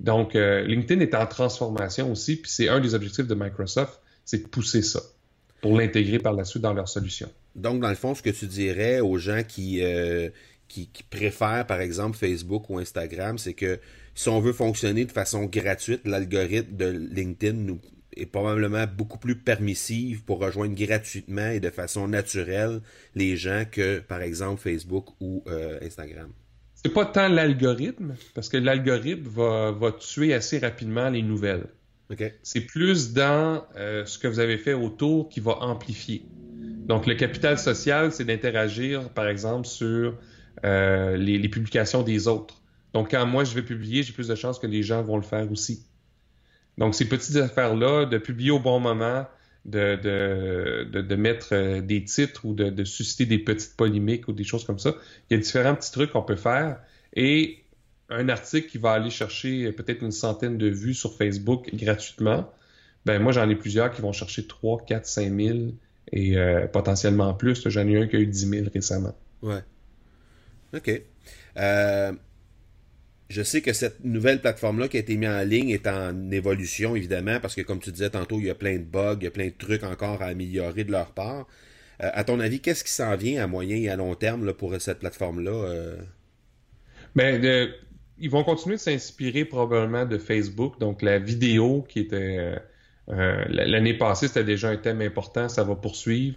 Donc, 0.00 0.34
LinkedIn 0.34 1.00
est 1.00 1.14
en 1.14 1.26
transformation 1.26 2.12
aussi, 2.12 2.36
puis 2.36 2.50
c'est 2.50 2.68
un 2.68 2.80
des 2.80 2.94
objectifs 2.94 3.26
de 3.26 3.34
Microsoft, 3.34 4.00
c'est 4.26 4.42
de 4.42 4.48
pousser 4.48 4.82
ça 4.82 5.00
pour 5.60 5.76
l'intégrer 5.76 6.18
par 6.18 6.32
la 6.32 6.44
suite 6.44 6.62
dans 6.62 6.72
leur 6.72 6.88
solution. 6.88 7.28
Donc, 7.54 7.80
dans 7.80 7.88
le 7.88 7.94
fond, 7.94 8.14
ce 8.14 8.22
que 8.22 8.30
tu 8.30 8.46
dirais 8.46 9.00
aux 9.00 9.18
gens 9.18 9.42
qui, 9.42 9.82
euh, 9.82 10.28
préfèrent, 11.10 11.66
par 11.66 11.80
exemple, 11.80 12.16
Facebook 12.16 12.68
ou 12.68 12.78
Instagram, 12.78 13.38
c'est 13.38 13.54
que 13.54 13.80
si 14.14 14.28
on 14.28 14.40
veut 14.40 14.52
fonctionner 14.52 15.04
de 15.04 15.12
façon 15.12 15.44
gratuite, 15.46 16.02
l'algorithme 16.04 16.76
de 16.76 16.86
LinkedIn 16.86 17.78
est 18.16 18.26
probablement 18.26 18.84
beaucoup 18.86 19.18
plus 19.18 19.36
permissif 19.36 20.24
pour 20.24 20.38
rejoindre 20.38 20.74
gratuitement 20.74 21.48
et 21.48 21.60
de 21.60 21.70
façon 21.70 22.08
naturelle 22.08 22.80
les 23.14 23.36
gens 23.36 23.64
que, 23.70 24.00
par 24.00 24.22
exemple, 24.22 24.60
Facebook 24.60 25.08
ou 25.20 25.42
euh, 25.48 25.78
Instagram. 25.82 26.30
C'est 26.86 26.92
pas 26.92 27.04
tant 27.04 27.26
l'algorithme, 27.26 28.14
parce 28.32 28.48
que 28.48 28.56
l'algorithme 28.56 29.26
va, 29.26 29.72
va 29.72 29.90
tuer 29.90 30.32
assez 30.32 30.60
rapidement 30.60 31.08
les 31.08 31.22
nouvelles. 31.22 31.66
C'est 32.44 32.60
plus 32.60 33.12
dans 33.12 33.64
euh, 33.74 34.06
ce 34.06 34.20
que 34.20 34.28
vous 34.28 34.38
avez 34.38 34.56
fait 34.56 34.72
autour 34.72 35.28
qui 35.28 35.40
va 35.40 35.58
amplifier. 35.62 36.22
Donc, 36.86 37.08
le 37.08 37.16
capital 37.16 37.58
social, 37.58 38.12
c'est 38.12 38.24
d'interagir, 38.24 39.08
par 39.08 39.26
exemple, 39.26 39.66
sur 39.66 40.14
euh, 40.64 41.16
les, 41.16 41.48
publications 41.48 42.04
des 42.04 42.28
autres. 42.28 42.62
Donc, 42.94 43.10
quand 43.10 43.26
moi, 43.26 43.42
je 43.42 43.56
vais 43.56 43.62
publier, 43.62 44.04
j'ai 44.04 44.12
plus 44.12 44.28
de 44.28 44.36
chances 44.36 44.60
que 44.60 44.68
les 44.68 44.84
gens 44.84 45.02
vont 45.02 45.16
le 45.16 45.24
faire 45.24 45.50
aussi. 45.50 45.84
Donc, 46.78 46.94
ces 46.94 47.08
petites 47.08 47.34
affaires-là, 47.34 48.06
de 48.06 48.18
publier 48.18 48.52
au 48.52 48.60
bon 48.60 48.78
moment, 48.78 49.26
de, 49.66 50.86
de, 50.92 51.00
de, 51.00 51.16
mettre 51.16 51.48
euh, 51.52 51.80
des 51.80 52.04
titres 52.04 52.44
ou 52.44 52.54
de, 52.54 52.70
de, 52.70 52.84
susciter 52.84 53.26
des 53.26 53.38
petites 53.38 53.76
polémiques 53.76 54.28
ou 54.28 54.32
des 54.32 54.44
choses 54.44 54.64
comme 54.64 54.78
ça. 54.78 54.94
Il 55.28 55.34
y 55.34 55.36
a 55.36 55.42
différents 55.42 55.74
petits 55.74 55.90
trucs 55.90 56.12
qu'on 56.12 56.22
peut 56.22 56.36
faire. 56.36 56.78
Et 57.14 57.58
un 58.08 58.28
article 58.28 58.68
qui 58.68 58.78
va 58.78 58.92
aller 58.92 59.10
chercher 59.10 59.72
peut-être 59.72 60.02
une 60.02 60.12
centaine 60.12 60.56
de 60.56 60.68
vues 60.68 60.94
sur 60.94 61.16
Facebook 61.16 61.68
gratuitement, 61.74 62.50
ben 63.04 63.20
moi 63.20 63.32
j'en 63.32 63.48
ai 63.48 63.56
plusieurs 63.56 63.90
qui 63.92 64.00
vont 64.00 64.12
chercher 64.12 64.46
3, 64.46 64.84
4, 64.86 65.06
5 65.06 65.34
000 65.34 65.58
et 66.12 66.36
euh, 66.36 66.66
potentiellement 66.68 67.34
plus. 67.34 67.68
J'en 67.68 67.86
ai 67.88 68.00
un 68.00 68.06
qui 68.06 68.16
a 68.16 68.20
eu 68.20 68.26
10 68.26 68.48
000 68.48 68.66
récemment. 68.72 69.14
Ouais. 69.42 69.62
OK. 70.74 71.02
Euh, 71.56 72.12
je 73.28 73.42
sais 73.42 73.60
que 73.60 73.72
cette 73.72 74.04
nouvelle 74.04 74.40
plateforme-là 74.40 74.88
qui 74.88 74.98
a 74.98 75.00
été 75.00 75.16
mise 75.16 75.28
en 75.28 75.42
ligne 75.42 75.70
est 75.70 75.86
en 75.88 76.30
évolution, 76.30 76.94
évidemment, 76.94 77.40
parce 77.40 77.54
que 77.56 77.62
comme 77.62 77.80
tu 77.80 77.90
disais 77.90 78.10
tantôt, 78.10 78.38
il 78.38 78.46
y 78.46 78.50
a 78.50 78.54
plein 78.54 78.76
de 78.76 78.84
bugs, 78.84 79.16
il 79.20 79.24
y 79.24 79.26
a 79.26 79.32
plein 79.32 79.46
de 79.46 79.54
trucs 79.58 79.82
encore 79.82 80.22
à 80.22 80.26
améliorer 80.26 80.84
de 80.84 80.92
leur 80.92 81.12
part. 81.12 81.46
Euh, 82.02 82.10
à 82.12 82.22
ton 82.24 82.38
avis, 82.38 82.60
qu'est-ce 82.60 82.84
qui 82.84 82.92
s'en 82.92 83.16
vient 83.16 83.42
à 83.42 83.46
moyen 83.48 83.76
et 83.76 83.88
à 83.88 83.96
long 83.96 84.14
terme 84.14 84.52
pour 84.52 84.80
cette 84.80 85.00
plateforme-là? 85.00 85.50
Euh? 85.50 85.96
Ben, 87.16 87.70
ils 88.18 88.30
vont 88.30 88.44
continuer 88.44 88.76
de 88.76 88.80
s'inspirer 88.80 89.44
probablement 89.44 90.04
de 90.04 90.18
Facebook. 90.18 90.78
Donc, 90.78 91.02
la 91.02 91.18
vidéo 91.18 91.84
qui 91.88 92.00
était... 92.00 92.56
Euh, 93.08 93.44
l'année 93.48 93.94
passée, 93.94 94.28
c'était 94.28 94.44
déjà 94.44 94.68
un 94.68 94.76
thème 94.76 95.00
important, 95.00 95.48
ça 95.48 95.64
va 95.64 95.74
poursuivre. 95.74 96.36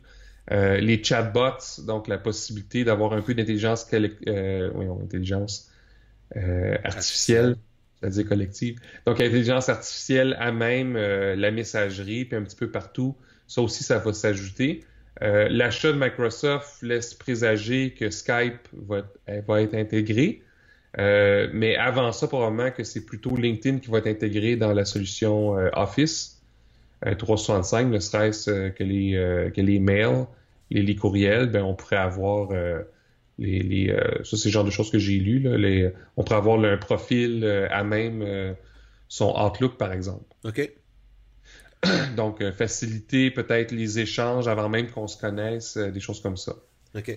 les 0.49 1.03
chatbots, 1.03 1.83
donc 1.85 2.07
la 2.07 2.17
possibilité 2.17 2.83
d'avoir 2.83 3.13
un 3.13 3.21
peu 3.21 3.35
d'intelligence 3.35 3.87
intelligence 3.93 5.69
artificielle, 6.35 7.55
c'est-à-dire 7.99 8.27
collective. 8.27 8.79
Donc, 9.05 9.19
l'intelligence 9.19 9.69
artificielle 9.69 10.35
à 10.39 10.51
même 10.51 10.95
euh, 10.95 11.35
la 11.35 11.51
messagerie, 11.51 12.25
puis 12.25 12.37
un 12.37 12.43
petit 12.43 12.55
peu 12.55 12.69
partout, 12.69 13.15
ça 13.47 13.61
aussi, 13.61 13.83
ça 13.83 13.99
va 13.99 14.13
s'ajouter. 14.13 14.83
Euh, 15.21 15.47
l'achat 15.49 15.91
de 15.91 15.97
Microsoft 15.99 16.81
laisse 16.81 17.13
présager 17.13 17.91
que 17.91 18.09
Skype 18.09 18.67
va, 18.73 19.03
être 19.61 19.75
intégré. 19.75 20.41
mais 20.97 21.75
avant 21.75 22.11
ça, 22.11 22.27
probablement 22.27 22.71
que 22.71 22.83
c'est 22.83 23.05
plutôt 23.05 23.35
LinkedIn 23.35 23.79
qui 23.79 23.89
va 23.89 23.97
être 23.97 24.07
intégré 24.07 24.55
dans 24.55 24.71
la 24.71 24.85
solution 24.85 25.55
Office 25.73 26.41
365, 27.01 27.87
ne 27.87 27.99
serait-ce 27.99 28.69
que 28.69 28.83
les 28.83 29.51
que 29.53 29.61
les 29.61 29.79
mails, 29.79 30.25
les, 30.69 30.83
les 30.83 30.95
courriels, 30.95 31.47
ben 31.47 31.63
on 31.63 31.73
pourrait 31.73 31.97
avoir 31.97 32.51
les, 33.39 33.89
euh, 33.89 34.23
ça, 34.23 34.37
c'est 34.37 34.49
le 34.49 34.53
genre 34.53 34.63
de 34.63 34.69
choses 34.69 34.91
que 34.91 34.99
j'ai 34.99 35.17
lu. 35.17 35.39
les, 35.57 35.93
on 36.17 36.23
pourrait 36.23 36.37
avoir 36.37 36.63
un 36.63 36.77
profil 36.77 37.43
euh, 37.43 37.67
à 37.71 37.83
même 37.83 38.21
euh, 38.21 38.53
son 39.07 39.33
Outlook, 39.39 39.77
par 39.77 39.93
exemple. 39.93 40.25
OK. 40.43 40.71
Donc, 42.17 42.43
faciliter 42.51 43.31
peut-être 43.31 43.71
les 43.71 43.99
échanges 43.99 44.47
avant 44.47 44.67
même 44.67 44.89
qu'on 44.91 45.07
se 45.07 45.17
connaisse, 45.17 45.77
des 45.77 45.99
choses 45.99 46.21
comme 46.21 46.37
ça. 46.37 46.55
OK. 46.95 47.15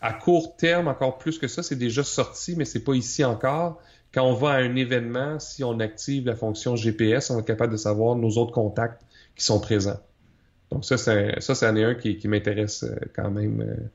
à 0.00 0.12
court 0.12 0.56
terme, 0.56 0.88
encore 0.88 1.18
plus 1.18 1.38
que 1.38 1.48
ça, 1.48 1.62
c'est 1.62 1.76
déjà 1.76 2.02
sorti, 2.02 2.54
mais 2.56 2.64
c'est 2.64 2.82
pas 2.82 2.94
ici 2.94 3.24
encore. 3.24 3.80
Quand 4.12 4.24
on 4.24 4.32
va 4.32 4.52
à 4.52 4.56
un 4.56 4.74
événement, 4.76 5.38
si 5.38 5.62
on 5.62 5.78
active 5.78 6.26
la 6.26 6.34
fonction 6.34 6.74
GPS, 6.74 7.30
on 7.30 7.40
est 7.40 7.46
capable 7.46 7.72
de 7.72 7.76
savoir 7.76 8.16
nos 8.16 8.30
autres 8.38 8.52
contacts 8.52 9.02
qui 9.36 9.44
sont 9.44 9.60
présents. 9.60 10.00
Donc 10.70 10.84
ça, 10.84 10.98
c'est 10.98 11.40
ça, 11.40 11.68
un 11.68 11.94
qui, 11.94 12.16
qui 12.16 12.26
m'intéresse 12.26 12.84
quand 13.14 13.30
même 13.30 13.88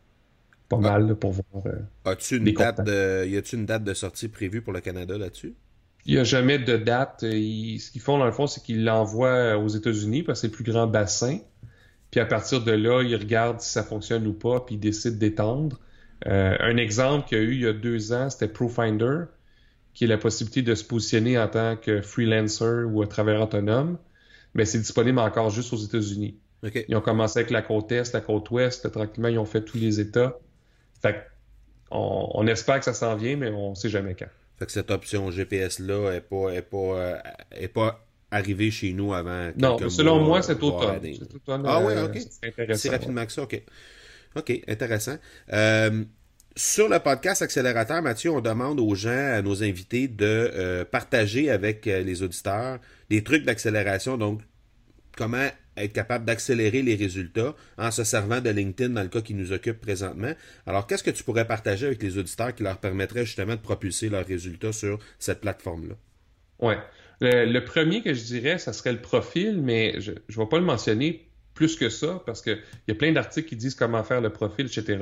pas 0.71 0.77
mal 0.77 1.15
pour 1.15 1.31
voir. 1.31 1.65
Euh, 1.65 1.79
As-tu 2.05 2.37
une 2.37 2.53
date 2.53 2.83
de, 2.85 3.25
y 3.27 3.37
une 3.37 3.65
date 3.65 3.83
de 3.83 3.93
sortie 3.93 4.27
prévue 4.27 4.61
pour 4.61 4.73
le 4.73 4.81
Canada 4.81 5.17
là-dessus? 5.17 5.53
Il 6.05 6.15
n'y 6.15 6.19
a 6.19 6.23
jamais 6.23 6.57
de 6.57 6.77
date. 6.77 7.19
ce 7.21 7.91
qu'ils 7.91 8.01
font 8.01 8.17
dans 8.17 8.25
le 8.25 8.31
fond, 8.31 8.47
c'est 8.47 8.63
qu'ils 8.63 8.83
l'envoient 8.83 9.57
aux 9.57 9.67
États-Unis 9.67 10.23
parce 10.23 10.39
que 10.39 10.47
c'est 10.47 10.51
le 10.51 10.53
plus 10.53 10.63
grand 10.63 10.87
bassin. 10.87 11.37
Puis 12.09 12.19
à 12.19 12.25
partir 12.25 12.63
de 12.63 12.71
là, 12.71 13.03
ils 13.03 13.15
regardent 13.15 13.61
si 13.61 13.71
ça 13.71 13.83
fonctionne 13.83 14.25
ou 14.27 14.33
pas, 14.33 14.61
puis 14.61 14.75
ils 14.75 14.79
décident 14.79 15.17
d'étendre. 15.17 15.79
Euh, 16.27 16.55
un 16.59 16.77
exemple 16.77 17.27
qu'il 17.27 17.37
y 17.37 17.41
a 17.41 17.43
eu 17.43 17.53
il 17.53 17.61
y 17.61 17.67
a 17.67 17.73
deux 17.73 18.13
ans, 18.13 18.29
c'était 18.29 18.47
ProFinder, 18.47 19.25
qui 19.93 20.05
est 20.05 20.07
la 20.07 20.17
possibilité 20.17 20.61
de 20.61 20.75
se 20.75 20.83
positionner 20.83 21.37
en 21.37 21.47
tant 21.47 21.75
que 21.75 22.01
freelancer 22.01 22.83
ou 22.85 23.03
travailleur 23.05 23.43
autonome, 23.43 23.97
mais 24.53 24.65
c'est 24.65 24.79
disponible 24.79 25.19
encore 25.19 25.49
juste 25.49 25.73
aux 25.73 25.77
États-Unis. 25.77 26.38
Ils 26.88 26.95
ont 26.95 27.01
commencé 27.01 27.39
avec 27.39 27.51
la 27.51 27.62
côte 27.62 27.91
Est, 27.91 28.13
la 28.13 28.21
côte 28.21 28.49
Ouest, 28.51 28.91
tranquillement, 28.91 29.29
ils 29.29 29.39
ont 29.39 29.45
fait 29.45 29.63
tous 29.63 29.77
les 29.77 29.99
États. 29.99 30.38
Fait 31.01 31.27
on, 31.91 32.47
espère 32.47 32.79
que 32.79 32.85
ça 32.85 32.93
s'en 32.93 33.15
vient, 33.15 33.35
mais 33.35 33.49
on 33.49 33.75
sait 33.75 33.89
jamais 33.89 34.15
quand. 34.15 34.29
Fait 34.57 34.65
que 34.65 34.71
cette 34.71 34.91
option 34.91 35.29
GPS-là 35.31 36.11
n'est 36.11 36.21
pas, 36.21 36.49
est 36.49 36.61
pas, 36.61 36.77
euh, 36.77 37.17
est 37.51 37.67
pas 37.67 38.05
arrivée 38.29 38.71
chez 38.71 38.93
nous 38.93 39.13
avant 39.13 39.51
Non, 39.57 39.77
selon 39.89 40.19
moi, 40.19 40.41
c'est 40.41 40.61
automne. 40.63 41.01
Ah 41.65 41.81
oui, 41.83 41.93
euh, 41.93 42.05
ok. 42.05 42.17
C'est 42.17 42.75
C'est 42.75 42.89
rapidement 42.89 43.25
que 43.25 43.31
ça, 43.31 43.43
ok. 43.43 43.61
Ok, 44.35 44.61
intéressant. 44.67 45.17
Euh, 45.51 46.05
sur 46.55 46.87
le 46.87 46.99
podcast 46.99 47.41
Accélérateur, 47.41 48.01
Mathieu, 48.01 48.31
on 48.31 48.39
demande 48.39 48.79
aux 48.79 48.95
gens, 48.95 49.09
à 49.09 49.41
nos 49.41 49.63
invités, 49.63 50.07
de 50.07 50.83
partager 50.91 51.49
avec 51.49 51.85
les 51.85 52.23
auditeurs 52.23 52.79
des 53.09 53.23
trucs 53.23 53.43
d'accélération. 53.43 54.17
Donc, 54.17 54.41
comment 55.21 55.47
être 55.77 55.93
capable 55.93 56.25
d'accélérer 56.25 56.81
les 56.81 56.95
résultats 56.95 57.53
en 57.77 57.91
se 57.91 58.03
servant 58.03 58.41
de 58.41 58.49
LinkedIn 58.49 58.89
dans 58.89 59.03
le 59.03 59.07
cas 59.07 59.21
qui 59.21 59.36
nous 59.36 59.51
occupe 59.51 59.79
présentement. 59.79 60.34
Alors, 60.65 60.88
qu'est-ce 60.88 61.03
que 61.03 61.12
tu 61.12 61.23
pourrais 61.23 61.45
partager 61.45 61.86
avec 61.86 62.01
les 62.01 62.17
auditeurs 62.17 62.55
qui 62.55 62.63
leur 62.63 62.79
permettrait 62.79 63.23
justement 63.23 63.53
de 63.53 63.62
propulser 63.62 64.10
leurs 64.10 64.25
résultats 64.25 64.73
sur 64.73 64.97
cette 65.19 65.41
plateforme-là? 65.41 65.93
Oui. 66.57 66.73
Le, 67.21 67.60
premier 67.60 68.01
que 68.01 68.15
je 68.15 68.23
dirais, 68.23 68.57
ça 68.57 68.73
serait 68.73 68.93
le 68.93 69.01
profil, 69.01 69.62
mais 69.62 70.01
je 70.01 70.12
ne 70.12 70.36
vais 70.36 70.49
pas 70.49 70.57
le 70.57 70.65
mentionner 70.65 71.27
plus 71.53 71.75
que 71.75 71.89
ça 71.89 72.23
parce 72.25 72.41
qu'il 72.41 72.57
y 72.88 72.91
a 72.91 72.95
plein 72.95 73.12
d'articles 73.12 73.49
qui 73.49 73.55
disent 73.55 73.75
comment 73.75 74.03
faire 74.03 74.21
le 74.21 74.31
profil, 74.31 74.65
etc. 74.65 74.97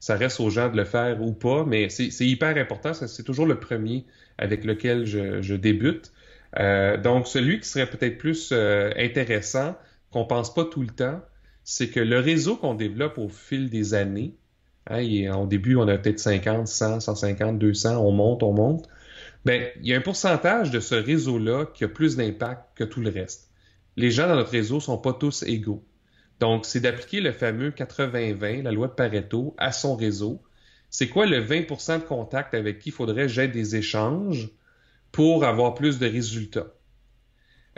Ça 0.00 0.16
reste 0.16 0.40
aux 0.40 0.48
gens 0.48 0.70
de 0.70 0.78
le 0.78 0.84
faire 0.86 1.20
ou 1.20 1.32
pas, 1.34 1.66
mais 1.66 1.90
c'est 1.90 2.08
hyper 2.20 2.56
important. 2.56 2.94
C'est 2.94 3.22
toujours 3.22 3.44
le 3.44 3.60
premier 3.60 4.06
avec 4.38 4.64
lequel 4.64 5.04
je, 5.04 5.54
débute. 5.54 6.10
Euh, 6.58 6.96
donc, 6.96 7.26
celui 7.26 7.60
qui 7.60 7.68
serait 7.68 7.88
peut-être 7.88 8.18
plus 8.18 8.50
euh, 8.52 8.90
intéressant, 8.96 9.76
qu'on 10.10 10.24
pense 10.24 10.52
pas 10.54 10.64
tout 10.64 10.82
le 10.82 10.88
temps, 10.88 11.20
c'est 11.64 11.90
que 11.90 12.00
le 12.00 12.18
réseau 12.18 12.56
qu'on 12.56 12.74
développe 12.74 13.18
au 13.18 13.28
fil 13.28 13.68
des 13.68 13.94
années, 13.94 14.34
hein, 14.86 15.02
au 15.36 15.46
début, 15.46 15.76
on 15.76 15.86
a 15.88 15.98
peut-être 15.98 16.18
50, 16.18 16.66
100, 16.66 17.00
150, 17.00 17.58
200, 17.58 17.96
on 17.98 18.12
monte, 18.12 18.42
on 18.42 18.52
monte. 18.52 18.88
Ben, 19.44 19.68
il 19.80 19.88
y 19.88 19.94
a 19.94 19.98
un 19.98 20.02
pourcentage 20.02 20.70
de 20.70 20.80
ce 20.80 20.94
réseau-là 20.94 21.66
qui 21.66 21.84
a 21.84 21.88
plus 21.88 22.16
d'impact 22.16 22.76
que 22.76 22.84
tout 22.84 23.00
le 23.00 23.10
reste. 23.10 23.50
Les 23.96 24.10
gens 24.10 24.28
dans 24.28 24.36
notre 24.36 24.50
réseau 24.50 24.80
sont 24.80 24.98
pas 24.98 25.12
tous 25.12 25.42
égaux. 25.42 25.84
Donc, 26.40 26.64
c'est 26.66 26.80
d'appliquer 26.80 27.20
le 27.20 27.32
fameux 27.32 27.70
80-20, 27.70 28.62
la 28.62 28.72
loi 28.72 28.88
de 28.88 28.92
Pareto, 28.92 29.54
à 29.58 29.72
son 29.72 29.96
réseau. 29.96 30.42
C'est 30.90 31.08
quoi 31.08 31.26
le 31.26 31.42
20% 31.42 32.00
de 32.00 32.04
contact 32.04 32.54
avec 32.54 32.78
qui 32.78 32.90
il 32.90 32.92
faudrait 32.92 33.28
j'aie 33.28 33.48
des 33.48 33.76
échanges? 33.76 34.50
Pour 35.12 35.44
avoir 35.44 35.74
plus 35.74 35.98
de 35.98 36.06
résultats? 36.06 36.66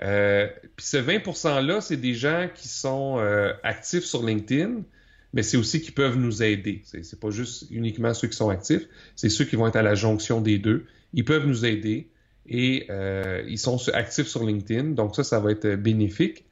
Euh, 0.03 0.49
puis 0.77 0.87
ce 0.87 0.97
20%-là, 0.97 1.81
c'est 1.81 1.97
des 1.97 2.14
gens 2.14 2.49
qui 2.55 2.69
sont 2.69 3.19
euh, 3.19 3.53
actifs 3.62 4.05
sur 4.05 4.25
LinkedIn, 4.25 4.83
mais 5.33 5.43
c'est 5.43 5.57
aussi 5.57 5.81
qui 5.81 5.90
peuvent 5.90 6.16
nous 6.16 6.43
aider. 6.43 6.83
C'est 6.85 7.21
pas 7.21 7.31
juste 7.31 7.66
uniquement 7.71 8.14
ceux 8.14 8.29
qui 8.29 8.37
sont 8.37 8.49
actifs, 8.49 8.87
c'est 9.16 9.29
ceux 9.29 9.45
qui 9.45 9.57
vont 9.57 9.66
être 9.66 9.77
à 9.77 9.83
la 9.83 9.95
jonction 9.95 10.40
des 10.40 10.59
deux. 10.59 10.87
Ils 11.12 11.25
peuvent 11.25 11.47
nous 11.47 11.66
aider 11.66 12.11
et 12.47 12.87
euh, 12.90 13.45
ils 13.47 13.59
sont 13.59 13.79
actifs 13.93 14.27
sur 14.27 14.45
LinkedIn, 14.45 14.90
donc 14.90 15.14
ça, 15.14 15.23
ça 15.23 15.38
va 15.38 15.53
être 15.53 15.75
bénéfique. 15.75 16.47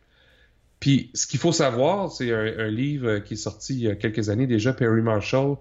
Puis 0.81 1.11
ce 1.15 1.27
qu'il 1.27 1.41
faut 1.41 1.53
savoir, 1.53 2.13
c'est 2.13 2.33
un, 2.33 2.69
livre 2.69 3.19
qui 3.19 3.35
est 3.35 3.39
sorti 3.39 3.75
il 3.75 3.81
y 3.81 3.89
a 3.89 3.97
quelques 3.97 4.29
années 4.29 4.47
déjà, 4.47 4.73
Perry 4.73 5.03
Marshall, 5.03 5.57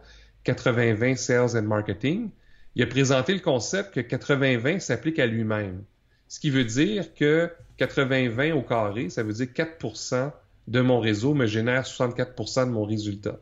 80-20 0.45 1.15
Sales 1.15 1.57
and 1.57 1.63
Marketing. 1.63 2.29
Il 2.77 2.83
a 2.83 2.85
présenté 2.85 3.33
le 3.33 3.39
concept 3.39 3.95
que 3.95 3.99
80-20 4.01 4.79
s'applique 4.81 5.17
à 5.17 5.25
lui-même. 5.25 5.83
Ce 6.27 6.39
qui 6.39 6.51
veut 6.51 6.63
dire 6.63 7.15
que 7.15 7.49
80-20 7.79 8.53
au 8.53 8.61
carré, 8.61 9.09
ça 9.09 9.23
veut 9.23 9.33
dire 9.33 9.47
4% 9.47 10.31
de 10.67 10.81
mon 10.81 10.99
réseau 10.99 11.33
me 11.33 11.47
génère 11.47 11.85
64% 11.85 12.67
de 12.67 12.69
mon 12.69 12.85
résultat. 12.85 13.39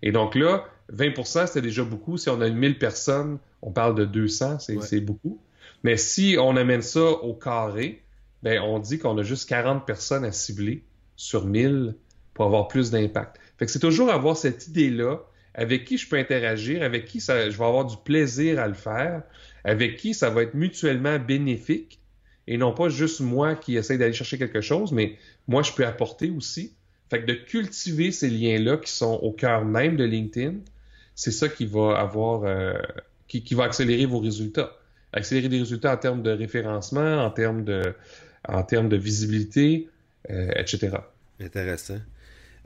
Et 0.00 0.10
donc 0.10 0.34
là, 0.34 0.64
20% 0.90 1.48
c'était 1.48 1.60
déjà 1.60 1.84
beaucoup. 1.84 2.16
Si 2.16 2.30
on 2.30 2.40
a 2.40 2.48
1000 2.48 2.78
personnes, 2.78 3.38
on 3.60 3.72
parle 3.72 3.94
de 3.94 4.06
200, 4.06 4.60
c'est 4.60 5.00
beaucoup. 5.00 5.38
Mais 5.82 5.98
si 5.98 6.38
on 6.40 6.56
amène 6.56 6.80
ça 6.80 7.04
au 7.04 7.34
carré, 7.34 8.02
ben 8.42 8.58
on 8.62 8.78
dit 8.78 8.98
qu'on 8.98 9.18
a 9.18 9.22
juste 9.22 9.50
40 9.50 9.84
personnes 9.84 10.24
à 10.24 10.32
cibler 10.32 10.82
sur 11.16 11.44
1000 11.44 11.94
pour 12.32 12.46
avoir 12.46 12.68
plus 12.68 12.90
d'impact. 12.90 13.38
Fait 13.58 13.66
que 13.66 13.70
c'est 13.70 13.80
toujours 13.80 14.10
avoir 14.10 14.34
cette 14.34 14.66
idée-là, 14.66 15.20
avec 15.54 15.84
qui 15.84 15.98
je 15.98 16.08
peux 16.08 16.16
interagir, 16.16 16.82
avec 16.82 17.04
qui 17.04 17.20
ça, 17.20 17.50
je 17.50 17.56
vais 17.56 17.64
avoir 17.64 17.84
du 17.84 17.96
plaisir 18.04 18.58
à 18.58 18.68
le 18.68 18.74
faire, 18.74 19.22
avec 19.64 19.96
qui 19.96 20.14
ça 20.14 20.30
va 20.30 20.42
être 20.42 20.54
mutuellement 20.54 21.18
bénéfique 21.18 22.00
et 22.46 22.56
non 22.56 22.72
pas 22.72 22.88
juste 22.88 23.20
moi 23.20 23.54
qui 23.54 23.76
essaie 23.76 23.98
d'aller 23.98 24.12
chercher 24.12 24.38
quelque 24.38 24.60
chose, 24.60 24.92
mais 24.92 25.16
moi, 25.48 25.62
je 25.62 25.72
peux 25.72 25.86
apporter 25.86 26.30
aussi. 26.30 26.74
Fait 27.10 27.20
que 27.20 27.26
de 27.26 27.34
cultiver 27.34 28.10
ces 28.10 28.30
liens-là 28.30 28.78
qui 28.78 28.90
sont 28.90 29.14
au 29.22 29.32
cœur 29.32 29.64
même 29.64 29.96
de 29.96 30.04
LinkedIn, 30.04 30.54
c'est 31.14 31.30
ça 31.30 31.48
qui 31.48 31.66
va 31.66 31.98
avoir, 31.98 32.44
euh, 32.44 32.72
qui, 33.28 33.54
va 33.54 33.64
accélérer 33.64 34.06
vos 34.06 34.18
résultats. 34.18 34.76
Accélérer 35.12 35.48
des 35.48 35.58
résultats 35.58 35.92
en 35.92 35.96
termes 35.98 36.22
de 36.22 36.30
référencement, 36.30 37.24
en 37.24 37.30
termes 37.30 37.64
de, 37.64 37.94
en 38.48 38.62
termes 38.62 38.88
de 38.88 38.96
visibilité, 38.96 39.88
euh, 40.30 40.50
etc. 40.56 40.96
Intéressant. 41.38 41.98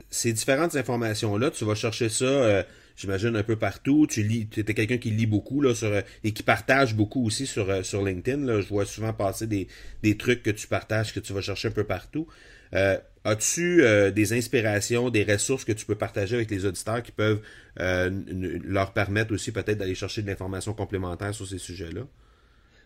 Ces 0.09 0.33
différentes 0.33 0.75
informations-là, 0.75 1.51
tu 1.51 1.65
vas 1.65 1.75
chercher 1.75 2.09
ça, 2.09 2.25
euh, 2.25 2.63
j'imagine, 2.95 3.35
un 3.35 3.43
peu 3.43 3.55
partout. 3.55 4.07
Tu 4.09 4.23
lis, 4.23 4.47
tu 4.47 4.61
es 4.61 4.63
quelqu'un 4.63 4.97
qui 4.97 5.11
lit 5.11 5.25
beaucoup 5.25 5.61
là, 5.61 5.75
sur, 5.75 5.91
et 6.23 6.31
qui 6.31 6.43
partage 6.43 6.95
beaucoup 6.95 7.25
aussi 7.25 7.45
sur, 7.45 7.85
sur 7.85 8.03
LinkedIn. 8.03 8.45
Là. 8.45 8.61
Je 8.61 8.67
vois 8.67 8.85
souvent 8.85 9.13
passer 9.13 9.47
des, 9.47 9.67
des 10.03 10.17
trucs 10.17 10.43
que 10.43 10.51
tu 10.51 10.67
partages, 10.67 11.13
que 11.13 11.19
tu 11.19 11.33
vas 11.33 11.41
chercher 11.41 11.67
un 11.69 11.71
peu 11.71 11.83
partout. 11.83 12.27
Euh, 12.73 12.97
As-tu 13.27 13.83
euh, 13.83 14.09
des 14.09 14.31
inspirations, 14.31 15.09
des 15.09 15.25
ressources 15.25 15.65
que 15.65 15.73
tu 15.73 15.85
peux 15.85 15.95
partager 15.95 16.35
avec 16.35 16.49
les 16.49 16.65
auditeurs 16.65 17.03
qui 17.03 17.11
peuvent 17.11 17.41
euh, 17.77 18.09
leur 18.63 18.93
permettre 18.93 19.33
aussi 19.33 19.51
peut-être 19.51 19.77
d'aller 19.77 19.95
chercher 19.95 20.21
de 20.21 20.27
l'information 20.27 20.73
complémentaire 20.73 21.33
sur 21.33 21.45
ces 21.45 21.57
sujets-là? 21.57 22.03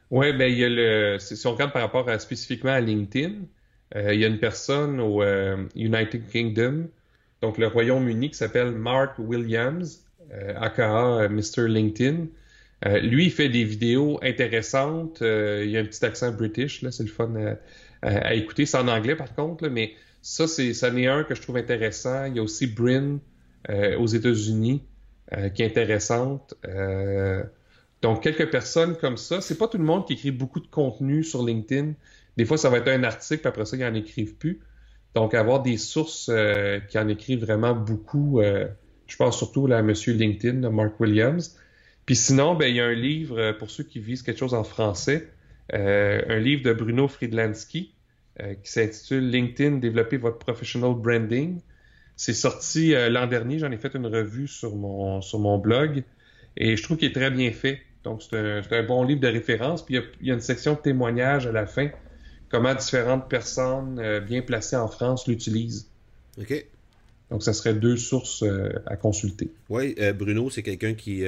Oui, 0.10 0.34
ben 0.34 0.52
il 0.52 0.58
y 0.58 0.66
a 0.66 0.70
le. 0.70 1.20
Si 1.20 1.46
on 1.46 1.54
regarde 1.54 1.72
par 1.72 1.84
rapport 1.84 2.10
à, 2.10 2.18
spécifiquement 2.18 2.72
à 2.72 2.80
LinkedIn, 2.80 3.36
euh, 3.96 4.16
il 4.16 4.20
y 4.20 4.26
a 4.26 4.28
une 4.28 4.40
personne 4.40 5.00
au 5.00 5.24
United 5.76 6.28
Kingdom, 6.32 6.88
donc 7.42 7.58
le 7.58 7.68
Royaume-Uni, 7.68 8.30
qui 8.30 8.38
s'appelle 8.38 8.72
Mark 8.72 9.18
Williams, 9.18 10.06
aka 10.56 11.28
Mr. 11.28 11.68
LinkedIn. 11.68 12.28
lui, 13.02 13.26
il 13.26 13.32
fait 13.32 13.50
des 13.50 13.64
vidéos 13.64 14.20
intéressantes. 14.22 15.18
il 15.22 15.70
y 15.70 15.78
a 15.78 15.82
un 15.82 15.86
petit 15.86 16.06
accent 16.06 16.32
british, 16.32 16.82
là, 16.82 16.92
c'est 16.92 17.04
le 17.04 17.10
fun 17.10 17.34
à, 18.02 18.34
écouter. 18.34 18.66
C'est 18.66 18.78
en 18.78 18.88
anglais 18.88 19.16
par 19.16 19.34
contre, 19.36 19.68
mais 19.68 19.94
ça, 20.22 20.48
c'est, 20.48 20.74
ça 20.74 20.90
en 20.90 20.98
est 20.98 21.08
un 21.08 21.24
que 21.24 21.36
je 21.36 21.42
trouve 21.42 21.58
intéressant. 21.58 22.26
Il 22.26 22.36
y 22.36 22.40
a 22.40 22.44
aussi 22.44 22.68
Bryn 22.68 23.20
euh, 23.70 23.98
aux 23.98 24.08
États-Unis 24.08 24.84
euh, 25.34 25.50
qui 25.50 25.64
est 25.64 25.66
intéressante. 25.66 26.56
Euh, 26.66 27.44
donc, 28.02 28.24
quelques 28.24 28.50
personnes 28.50 28.98
comme 28.98 29.18
ça. 29.18 29.42
C'est 29.42 29.58
pas 29.58 29.68
tout 29.68 29.78
le 29.78 29.84
monde 29.84 30.06
qui 30.06 30.14
écrit 30.14 30.32
beaucoup 30.32 30.60
de 30.60 30.68
contenu 30.68 31.24
sur 31.24 31.46
LinkedIn. 31.46 31.94
Des 32.38 32.46
fois, 32.46 32.58
ça 32.58 32.70
va 32.70 32.78
être 32.78 32.88
un 32.88 33.04
article, 33.04 33.42
puis 33.42 33.48
après 33.48 33.66
ça, 33.66 33.78
ils 33.78 33.82
n'en 33.82 33.94
écrivent 33.94 34.36
plus. 34.36 34.62
Donc, 35.16 35.34
avoir 35.34 35.62
des 35.62 35.78
sources 35.78 36.32
qui 36.90 36.98
en 36.98 37.08
écrivent 37.08 37.42
vraiment 37.42 37.74
beaucoup. 37.74 38.42
je 38.42 39.16
pense 39.18 39.38
surtout 39.38 39.68
à 39.72 39.80
M. 39.80 39.94
LinkedIn, 40.08 40.60
de 40.60 40.68
Mark 40.70 41.00
Williams. 41.00 41.58
Puis 42.06 42.16
sinon, 42.16 42.56
ben, 42.56 42.68
il 42.68 42.76
y 42.76 42.80
a 42.80 42.86
un 42.86 42.94
livre 42.94 43.52
pour 43.60 43.70
ceux 43.70 43.84
qui 43.84 44.00
visent 44.00 44.24
quelque 44.24 44.40
chose 44.40 44.54
en 44.54 44.64
français. 44.64 45.28
un 45.74 46.40
livre 46.40 46.64
de 46.64 46.72
Bruno 46.72 47.08
Friedlansky 47.10 47.94
euh, 48.40 48.54
qui 48.64 48.72
s'intitule 48.72 49.30
LinkedIn, 49.30 49.78
développer 49.78 50.16
votre 50.16 50.38
professional 50.38 50.94
branding. 50.96 51.60
C'est 52.16 52.34
sorti 52.34 52.96
euh, 52.96 53.10
l'an 53.10 53.28
dernier, 53.28 53.60
j'en 53.60 53.72
ai 53.72 53.78
fait 53.78 53.94
une 53.94 54.08
revue 54.08 54.48
sur 54.48 54.74
mon, 54.78 55.22
sur 55.22 55.40
mon 55.40 55.58
blog 55.58 56.04
et 56.56 56.78
je 56.78 56.82
trouve 56.84 56.96
qu'il 56.96 57.10
est 57.10 57.14
très 57.14 57.30
bien 57.30 57.52
fait. 57.52 57.82
Donc, 58.06 58.24
c'est 58.24 58.38
un, 58.38 58.62
un, 58.72 58.84
bon 58.84 59.04
livre 59.04 59.20
de 59.20 59.28
référence. 59.28 59.86
Puis, 59.86 60.00
il 60.22 60.28
y, 60.28 60.32
a, 60.32 60.34
une 60.34 60.40
section 60.40 60.76
de 60.76 60.80
témoignages 60.80 61.46
à 61.46 61.52
la 61.52 61.66
fin, 61.66 61.90
comment 62.52 62.76
différentes 62.76 63.30
personnes 63.30 64.00
euh, 64.00 64.20
bien 64.20 64.42
placées 64.42 64.76
en 64.76 64.88
France 64.88 65.28
l'utilisent. 65.28 65.88
OK. 66.40 66.66
Donc, 67.30 67.44
ça 67.44 67.54
serait 67.54 67.74
deux 67.74 67.96
sources 67.96 68.44
à 68.86 68.98
consulter. 68.98 69.54
Oui, 69.70 69.96
Bruno, 70.14 70.50
c'est 70.50 70.64
quelqu'un 70.64 70.94
qui 70.94 71.24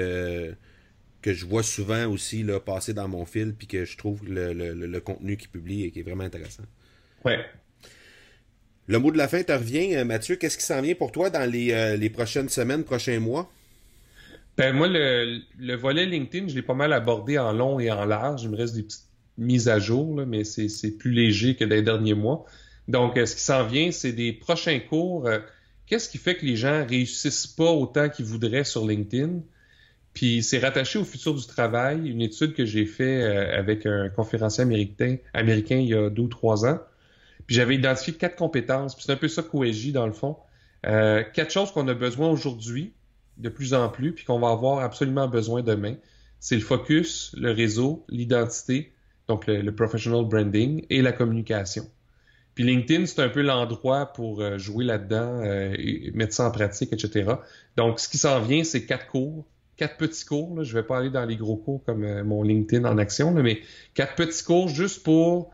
que 1.24 1.34
je 1.34 1.46
vois 1.46 1.64
souvent 1.64 2.08
aussi 2.08 2.44
là, 2.44 2.60
passer 2.60 2.94
dans 2.94 3.08
mon 3.08 3.26
fil, 3.26 3.54
puis 3.54 3.66
que 3.66 3.86
je 3.86 3.98
trouve 3.98 4.20
le, 4.28 4.54
le, 4.54 4.74
le 4.74 5.00
contenu 5.00 5.38
qu'il 5.38 5.50
publie 5.50 5.86
et 5.86 5.92
qui 5.92 6.02
est 6.02 6.04
vraiment 6.04 6.26
intéressant. 6.26 6.64
Ouais. 7.26 7.40
Le 8.88 9.00
mot 9.00 9.12
de 9.12 9.18
la 9.18 9.30
fin 9.30 9.42
te 9.42 9.54
revient, 9.54 9.96
euh, 9.96 10.04
Mathieu. 10.04 10.36
Qu'est-ce 10.36 10.58
qui 10.58 10.66
s'en 10.66 10.82
vient 10.82 10.94
pour 10.94 11.12
toi 11.12 11.30
dans 11.30 11.50
les, 11.50 11.72
euh, 11.72 11.96
les, 11.96 12.10
prochaines 12.10 12.50
semaines, 12.50 12.84
prochains 12.84 13.20
mois? 13.20 13.50
Ben, 14.58 14.76
moi, 14.76 14.88
le, 14.90 15.40
le 15.58 15.76
volet 15.76 16.06
LinkedIn, 16.06 16.50
je 16.50 16.56
l'ai 16.56 16.62
pas 16.62 16.74
mal 16.74 16.92
abordé 16.92 17.40
en 17.40 17.54
long 17.54 17.80
et 17.80 17.90
en 17.90 18.06
large. 18.06 18.44
Il 18.44 18.50
me 18.50 18.58
reste 18.58 18.76
des 18.76 18.84
petites 18.84 19.08
mises 19.38 19.68
à 19.68 19.80
jour, 19.80 20.26
mais 20.26 20.44
c'est 20.44 20.98
plus 20.98 21.12
léger 21.12 21.56
que 21.56 21.64
les 21.64 21.82
derniers 21.82 22.14
mois. 22.14 22.46
Donc, 22.88 23.18
euh, 23.18 23.26
ce 23.26 23.36
qui 23.36 23.42
s'en 23.42 23.66
vient, 23.66 23.92
c'est 23.92 24.12
des 24.12 24.34
prochains 24.34 24.80
cours. 24.80 25.30
Qu'est-ce 25.86 26.10
qui 26.10 26.18
fait 26.18 26.36
que 26.36 26.46
les 26.46 26.56
gens 26.56 26.86
réussissent 26.86 27.48
pas 27.48 27.72
autant 27.72 28.10
qu'ils 28.10 28.26
voudraient 28.26 28.64
sur 28.64 28.88
LinkedIn? 28.88 29.42
Puis 30.14 30.44
c'est 30.44 30.60
rattaché 30.60 31.00
au 31.00 31.06
futur 31.06 31.34
du 31.34 31.46
travail, 31.48 32.08
une 32.08 32.22
étude 32.22 32.54
que 32.54 32.66
j'ai 32.66 32.86
fait 32.86 33.24
avec 33.24 33.86
un 33.86 34.10
conférencier 34.10 34.62
américain, 34.62 35.18
américain 35.34 35.78
il 35.78 35.88
y 35.88 35.96
a 35.96 36.10
deux 36.10 36.24
ou 36.24 36.28
trois 36.28 36.66
ans. 36.68 36.80
Puis 37.48 37.56
j'avais 37.56 37.76
identifié 37.76 38.14
quatre 38.14 38.36
compétences. 38.36 38.96
Puis 38.96 39.06
c'est 39.06 39.12
un 39.12 39.18
peu 39.18 39.28
ça 39.28 39.44
qu'OSJ, 39.44 39.92
dans 39.92 40.06
le 40.06 40.14
fond. 40.14 40.38
Euh, 40.86 41.24
quatre 41.34 41.52
choses 41.52 41.72
qu'on 41.72 41.88
a 41.88 41.94
besoin 41.94 42.30
aujourd'hui, 42.30 42.94
de 43.38 43.50
plus 43.50 43.74
en 43.74 43.90
plus, 43.90 44.14
puis 44.14 44.26
qu'on 44.26 44.40
va 44.40 44.50
avoir 44.50 44.80
absolument 44.80 45.28
besoin 45.28 45.62
demain. 45.62 45.96
C'est 46.40 46.56
le 46.56 46.62
focus, 46.62 47.34
le 47.38 47.52
réseau, 47.52 48.06
l'identité, 48.10 48.93
donc 49.28 49.48
le, 49.48 49.72
professional 49.74 50.26
branding 50.26 50.86
et 50.90 51.02
la 51.02 51.12
communication. 51.12 51.86
Puis 52.56 52.64
LinkedIn, 52.64 53.06
c'est 53.06 53.22
un 53.22 53.30
peu 53.30 53.42
l'endroit 53.42 54.14
pour 54.14 54.42
euh, 54.42 54.58
jouer 54.58 54.86
là-dedans, 54.86 55.42
euh, 55.44 55.74
et 55.78 56.12
mettre 56.14 56.34
ça 56.34 56.48
en 56.48 56.52
pratique, 56.52 56.94
etc. 56.94 57.34
Donc, 57.78 58.00
ce 58.00 58.08
qui 58.08 58.18
s'en 58.18 58.40
vient, 58.42 58.64
c'est 58.64 58.86
quatre 58.86 59.08
cours, 59.08 59.46
quatre 59.76 59.98
petits 59.98 60.26
cours. 60.26 60.58
Là. 60.58 60.64
Je 60.64 60.74
vais 60.74 60.84
pas 60.84 61.00
aller 61.00 61.10
dans 61.10 61.26
les 61.26 61.36
gros 61.36 61.56
cours 61.56 61.84
comme 61.84 62.04
euh, 62.04 62.24
mon 62.24 62.44
LinkedIn 62.44 62.86
en 62.86 62.98
action, 63.00 63.32
mais 63.32 63.62
quatre 63.96 64.16
petits 64.16 64.44
cours 64.44 64.68
juste 64.68 65.04
pour 65.04 65.52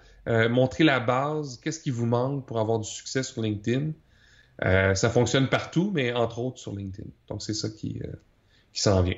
montrer 0.52 0.84
la 0.84 1.00
base, 1.00 1.60
qu'est-ce 1.60 1.80
qui 1.80 1.90
vous 1.90 2.06
manque 2.06 2.46
pour 2.46 2.60
avoir 2.60 2.78
du 2.78 2.88
succès 2.88 3.24
sur 3.24 3.42
LinkedIn. 3.42 3.94
Ça 4.62 5.10
fonctionne 5.10 5.48
partout, 5.48 5.92
mais 5.92 6.14
entre 6.14 6.38
autres 6.38 6.60
sur 6.60 6.76
LinkedIn. 6.76 7.10
Donc, 7.30 7.42
c'est 7.42 7.56
ça 7.56 7.68
qui, 7.68 8.00
qui 8.72 8.80
s'en 8.80 9.02
vient. 9.02 9.18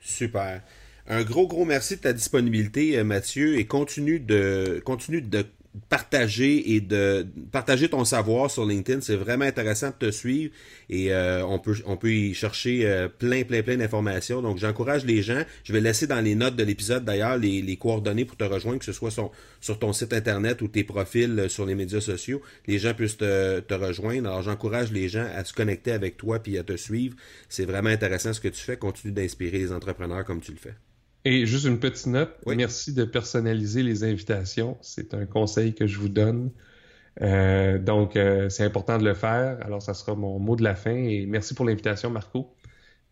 Super. 0.00 0.62
Un 1.08 1.22
gros, 1.22 1.46
gros 1.46 1.64
merci 1.64 1.96
de 1.96 2.00
ta 2.00 2.12
disponibilité, 2.12 3.02
Mathieu, 3.04 3.58
et 3.58 3.66
continue 3.66 4.18
de, 4.18 4.82
continue 4.84 5.22
de 5.22 5.44
partager 5.88 6.74
et 6.74 6.80
de 6.80 7.26
partager 7.52 7.88
ton 7.88 8.04
savoir 8.04 8.50
sur 8.50 8.64
LinkedIn. 8.66 9.00
C'est 9.00 9.16
vraiment 9.16 9.44
intéressant 9.44 9.88
de 9.88 10.06
te 10.06 10.10
suivre 10.10 10.52
et 10.88 11.12
euh, 11.12 11.44
on 11.46 11.58
peut 11.58 11.76
on 11.86 11.96
peut 11.96 12.12
y 12.12 12.34
chercher 12.34 12.86
euh, 12.86 13.08
plein 13.08 13.44
plein 13.44 13.62
plein 13.62 13.76
d'informations. 13.76 14.42
Donc 14.42 14.58
j'encourage 14.58 15.04
les 15.04 15.22
gens. 15.22 15.42
Je 15.64 15.72
vais 15.72 15.80
laisser 15.80 16.06
dans 16.06 16.20
les 16.20 16.34
notes 16.34 16.56
de 16.56 16.64
l'épisode 16.64 17.04
d'ailleurs 17.04 17.36
les, 17.36 17.76
coordonnées 17.76 18.24
pour 18.24 18.36
te 18.36 18.44
rejoindre, 18.44 18.78
que 18.78 18.84
ce 18.84 18.92
soit 18.92 19.10
sur, 19.10 19.78
ton 19.78 19.92
site 19.92 20.12
internet 20.12 20.62
ou 20.62 20.68
tes 20.68 20.84
profils 20.84 21.38
euh, 21.38 21.48
sur 21.48 21.66
les 21.66 21.74
médias 21.74 22.00
sociaux. 22.00 22.40
Les 22.66 22.78
gens 22.78 22.94
puissent 22.94 23.18
te, 23.18 23.60
te 23.60 23.74
rejoindre. 23.74 24.28
Alors 24.28 24.42
j'encourage 24.42 24.92
les 24.92 25.08
gens 25.08 25.26
à 25.34 25.44
se 25.44 25.52
connecter 25.52 25.92
avec 25.92 26.16
toi 26.16 26.38
puis 26.38 26.58
à 26.58 26.62
te 26.62 26.76
suivre. 26.76 27.16
C'est 27.48 27.64
vraiment 27.64 27.90
intéressant 27.90 28.32
ce 28.32 28.40
que 28.40 28.48
tu 28.48 28.60
fais. 28.62 28.76
Continue 28.76 29.12
d'inspirer 29.12 29.58
les 29.58 29.72
entrepreneurs 29.72 30.24
comme 30.24 30.40
tu 30.40 30.52
le 30.52 30.58
fais. 30.58 30.74
Et 31.26 31.44
juste 31.44 31.64
une 31.64 31.80
petite 31.80 32.06
note, 32.06 32.38
merci 32.46 32.92
de 32.92 33.02
personnaliser 33.02 33.82
les 33.82 34.04
invitations. 34.04 34.78
C'est 34.80 35.12
un 35.12 35.26
conseil 35.26 35.74
que 35.74 35.84
je 35.84 35.98
vous 35.98 36.08
donne. 36.08 36.52
Euh, 37.20 37.80
donc, 37.80 38.14
euh, 38.14 38.48
c'est 38.48 38.62
important 38.62 38.96
de 38.96 39.04
le 39.04 39.12
faire. 39.12 39.58
Alors, 39.66 39.82
ça 39.82 39.92
sera 39.92 40.14
mon 40.14 40.38
mot 40.38 40.54
de 40.54 40.62
la 40.62 40.76
fin. 40.76 40.94
Et 40.94 41.26
merci 41.26 41.54
pour 41.54 41.64
l'invitation, 41.64 42.10
Marco. 42.10 42.54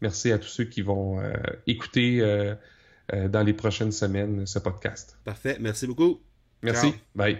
Merci 0.00 0.31
à 0.31 0.38
tous 0.38 0.46
ceux 0.46 0.62
qui 0.62 0.81
vont 0.81 1.18
euh, 1.18 1.33
écouter 1.66 2.22
dans 3.12 3.42
les 3.42 3.53
prochaines 3.53 3.90
semaines 3.90 4.46
ce 4.46 4.61
podcast. 4.61 5.18
Parfait. 5.24 5.57
Merci 5.59 5.88
beaucoup. 5.88 6.20
Merci. 6.62 6.94
Bye. 7.16 7.38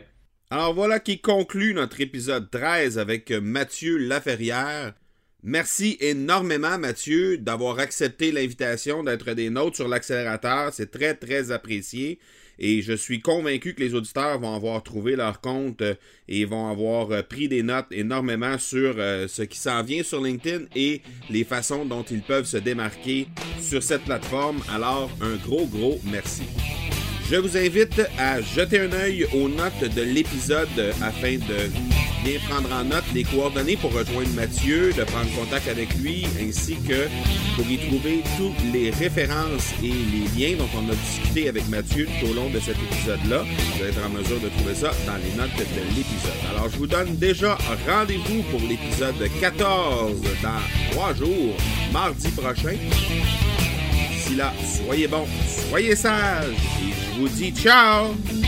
Alors 0.51 0.75
voilà 0.75 0.99
qui 0.99 1.21
conclut 1.21 1.73
notre 1.73 2.01
épisode 2.01 2.51
13 2.51 2.99
avec 2.99 3.31
Mathieu 3.31 3.97
Laferrière. 3.97 4.93
Merci 5.47 5.99
énormément, 6.01 6.79
Mathieu, 6.79 7.37
d'avoir 7.37 7.79
accepté 7.79 8.33
l'invitation 8.33 9.05
d'être 9.05 9.35
des 9.35 9.51
nôtres 9.51 9.77
sur 9.77 9.89
l'accélérateur. 9.89 10.73
C'est 10.73 10.91
très, 10.91 11.13
très 11.13 11.51
apprécié. 11.51 12.19
Et 12.59 12.81
je 12.81 12.95
suis 12.95 13.21
convaincu 13.21 13.75
que 13.75 13.81
les 13.81 13.95
auditeurs 13.95 14.39
vont 14.39 14.55
avoir 14.55 14.83
trouvé 14.83 15.17
leur 15.17 15.43
compte 15.43 15.83
euh, 15.83 15.97
et 16.29 16.47
vont 16.47 16.71
avoir 16.71 17.11
euh, 17.11 17.23
pris 17.23 17.49
des 17.49 17.63
notes 17.63 17.89
énormément 17.91 18.59
sur 18.59 18.95
euh, 18.97 19.29
ce 19.29 19.43
qui 19.43 19.59
s'en 19.59 19.83
vient 19.83 20.03
sur 20.03 20.23
LinkedIn 20.23 20.65
et 20.75 21.03
les 21.29 21.45
façons 21.45 21.85
dont 21.85 22.05
ils 22.05 22.23
peuvent 22.23 22.47
se 22.47 22.57
démarquer 22.57 23.29
sur 23.61 23.83
cette 23.83 24.05
plateforme. 24.05 24.63
Alors, 24.73 25.11
un 25.21 25.37
gros, 25.37 25.67
gros 25.67 26.01
merci. 26.11 26.45
Je 27.31 27.37
vous 27.37 27.57
invite 27.57 28.03
à 28.19 28.41
jeter 28.43 28.81
un 28.81 28.93
œil 28.93 29.27
aux 29.33 29.49
notes 29.49 29.95
de 29.95 30.03
l'épisode 30.03 30.69
afin 31.03 31.37
de 31.37 31.71
bien 32.23 32.39
prendre 32.49 32.71
en 32.73 32.85
note 32.85 33.05
les 33.15 33.25
coordonnées 33.25 33.77
pour 33.77 33.93
rejoindre 33.93 34.29
Mathieu, 34.35 34.93
de 34.93 35.05
prendre 35.05 35.31
contact 35.35 35.69
avec 35.69 35.95
lui, 35.95 36.27
ainsi 36.41 36.77
que 36.77 37.09
pour 37.57 37.67
y 37.71 37.79
trouver 37.79 38.23
toutes 38.37 38.73
les 38.73 38.91
références 38.91 39.73
et 39.83 39.89
les 39.89 40.29
liens 40.37 40.57
dont 40.59 40.69
on 40.77 40.91
a 40.91 40.95
discuté 40.95 41.49
avec 41.49 41.67
Mathieu 41.69 42.07
tout 42.21 42.31
au 42.31 42.35
long 42.35 42.51
de 42.51 42.61
cet 42.61 42.77
épisode-là. 42.77 43.43
Vous 43.43 43.83
allez 43.83 43.91
être 43.91 44.07
en 44.07 44.11
mesure 44.11 44.41
de 44.41 44.49
trouver 44.49 44.75
ça 44.75 44.91
dans 45.07 45.17
les 45.17 45.35
notes 45.37 45.57
de 45.57 45.97
l'épisode. 45.97 46.33
Alors, 46.51 46.69
je 46.71 46.77
vous 46.77 46.87
donne 46.87 47.17
déjà 47.17 47.57
rendez-vous 47.89 48.43
pour 48.51 48.61
l'épisode 48.61 49.17
14 49.41 50.21
dans 50.43 50.93
trois 50.93 51.15
jours, 51.15 51.57
mardi 51.91 52.29
prochain. 52.29 52.77
D'ici 54.11 54.37
là, 54.37 54.53
soyez 54.85 55.09
bons, 55.09 55.27
soyez 55.69 55.97
sages, 55.97 56.47
et 56.81 57.04
je 57.15 57.21
vous 57.21 57.29
dis 57.29 57.53
ciao! 57.53 58.44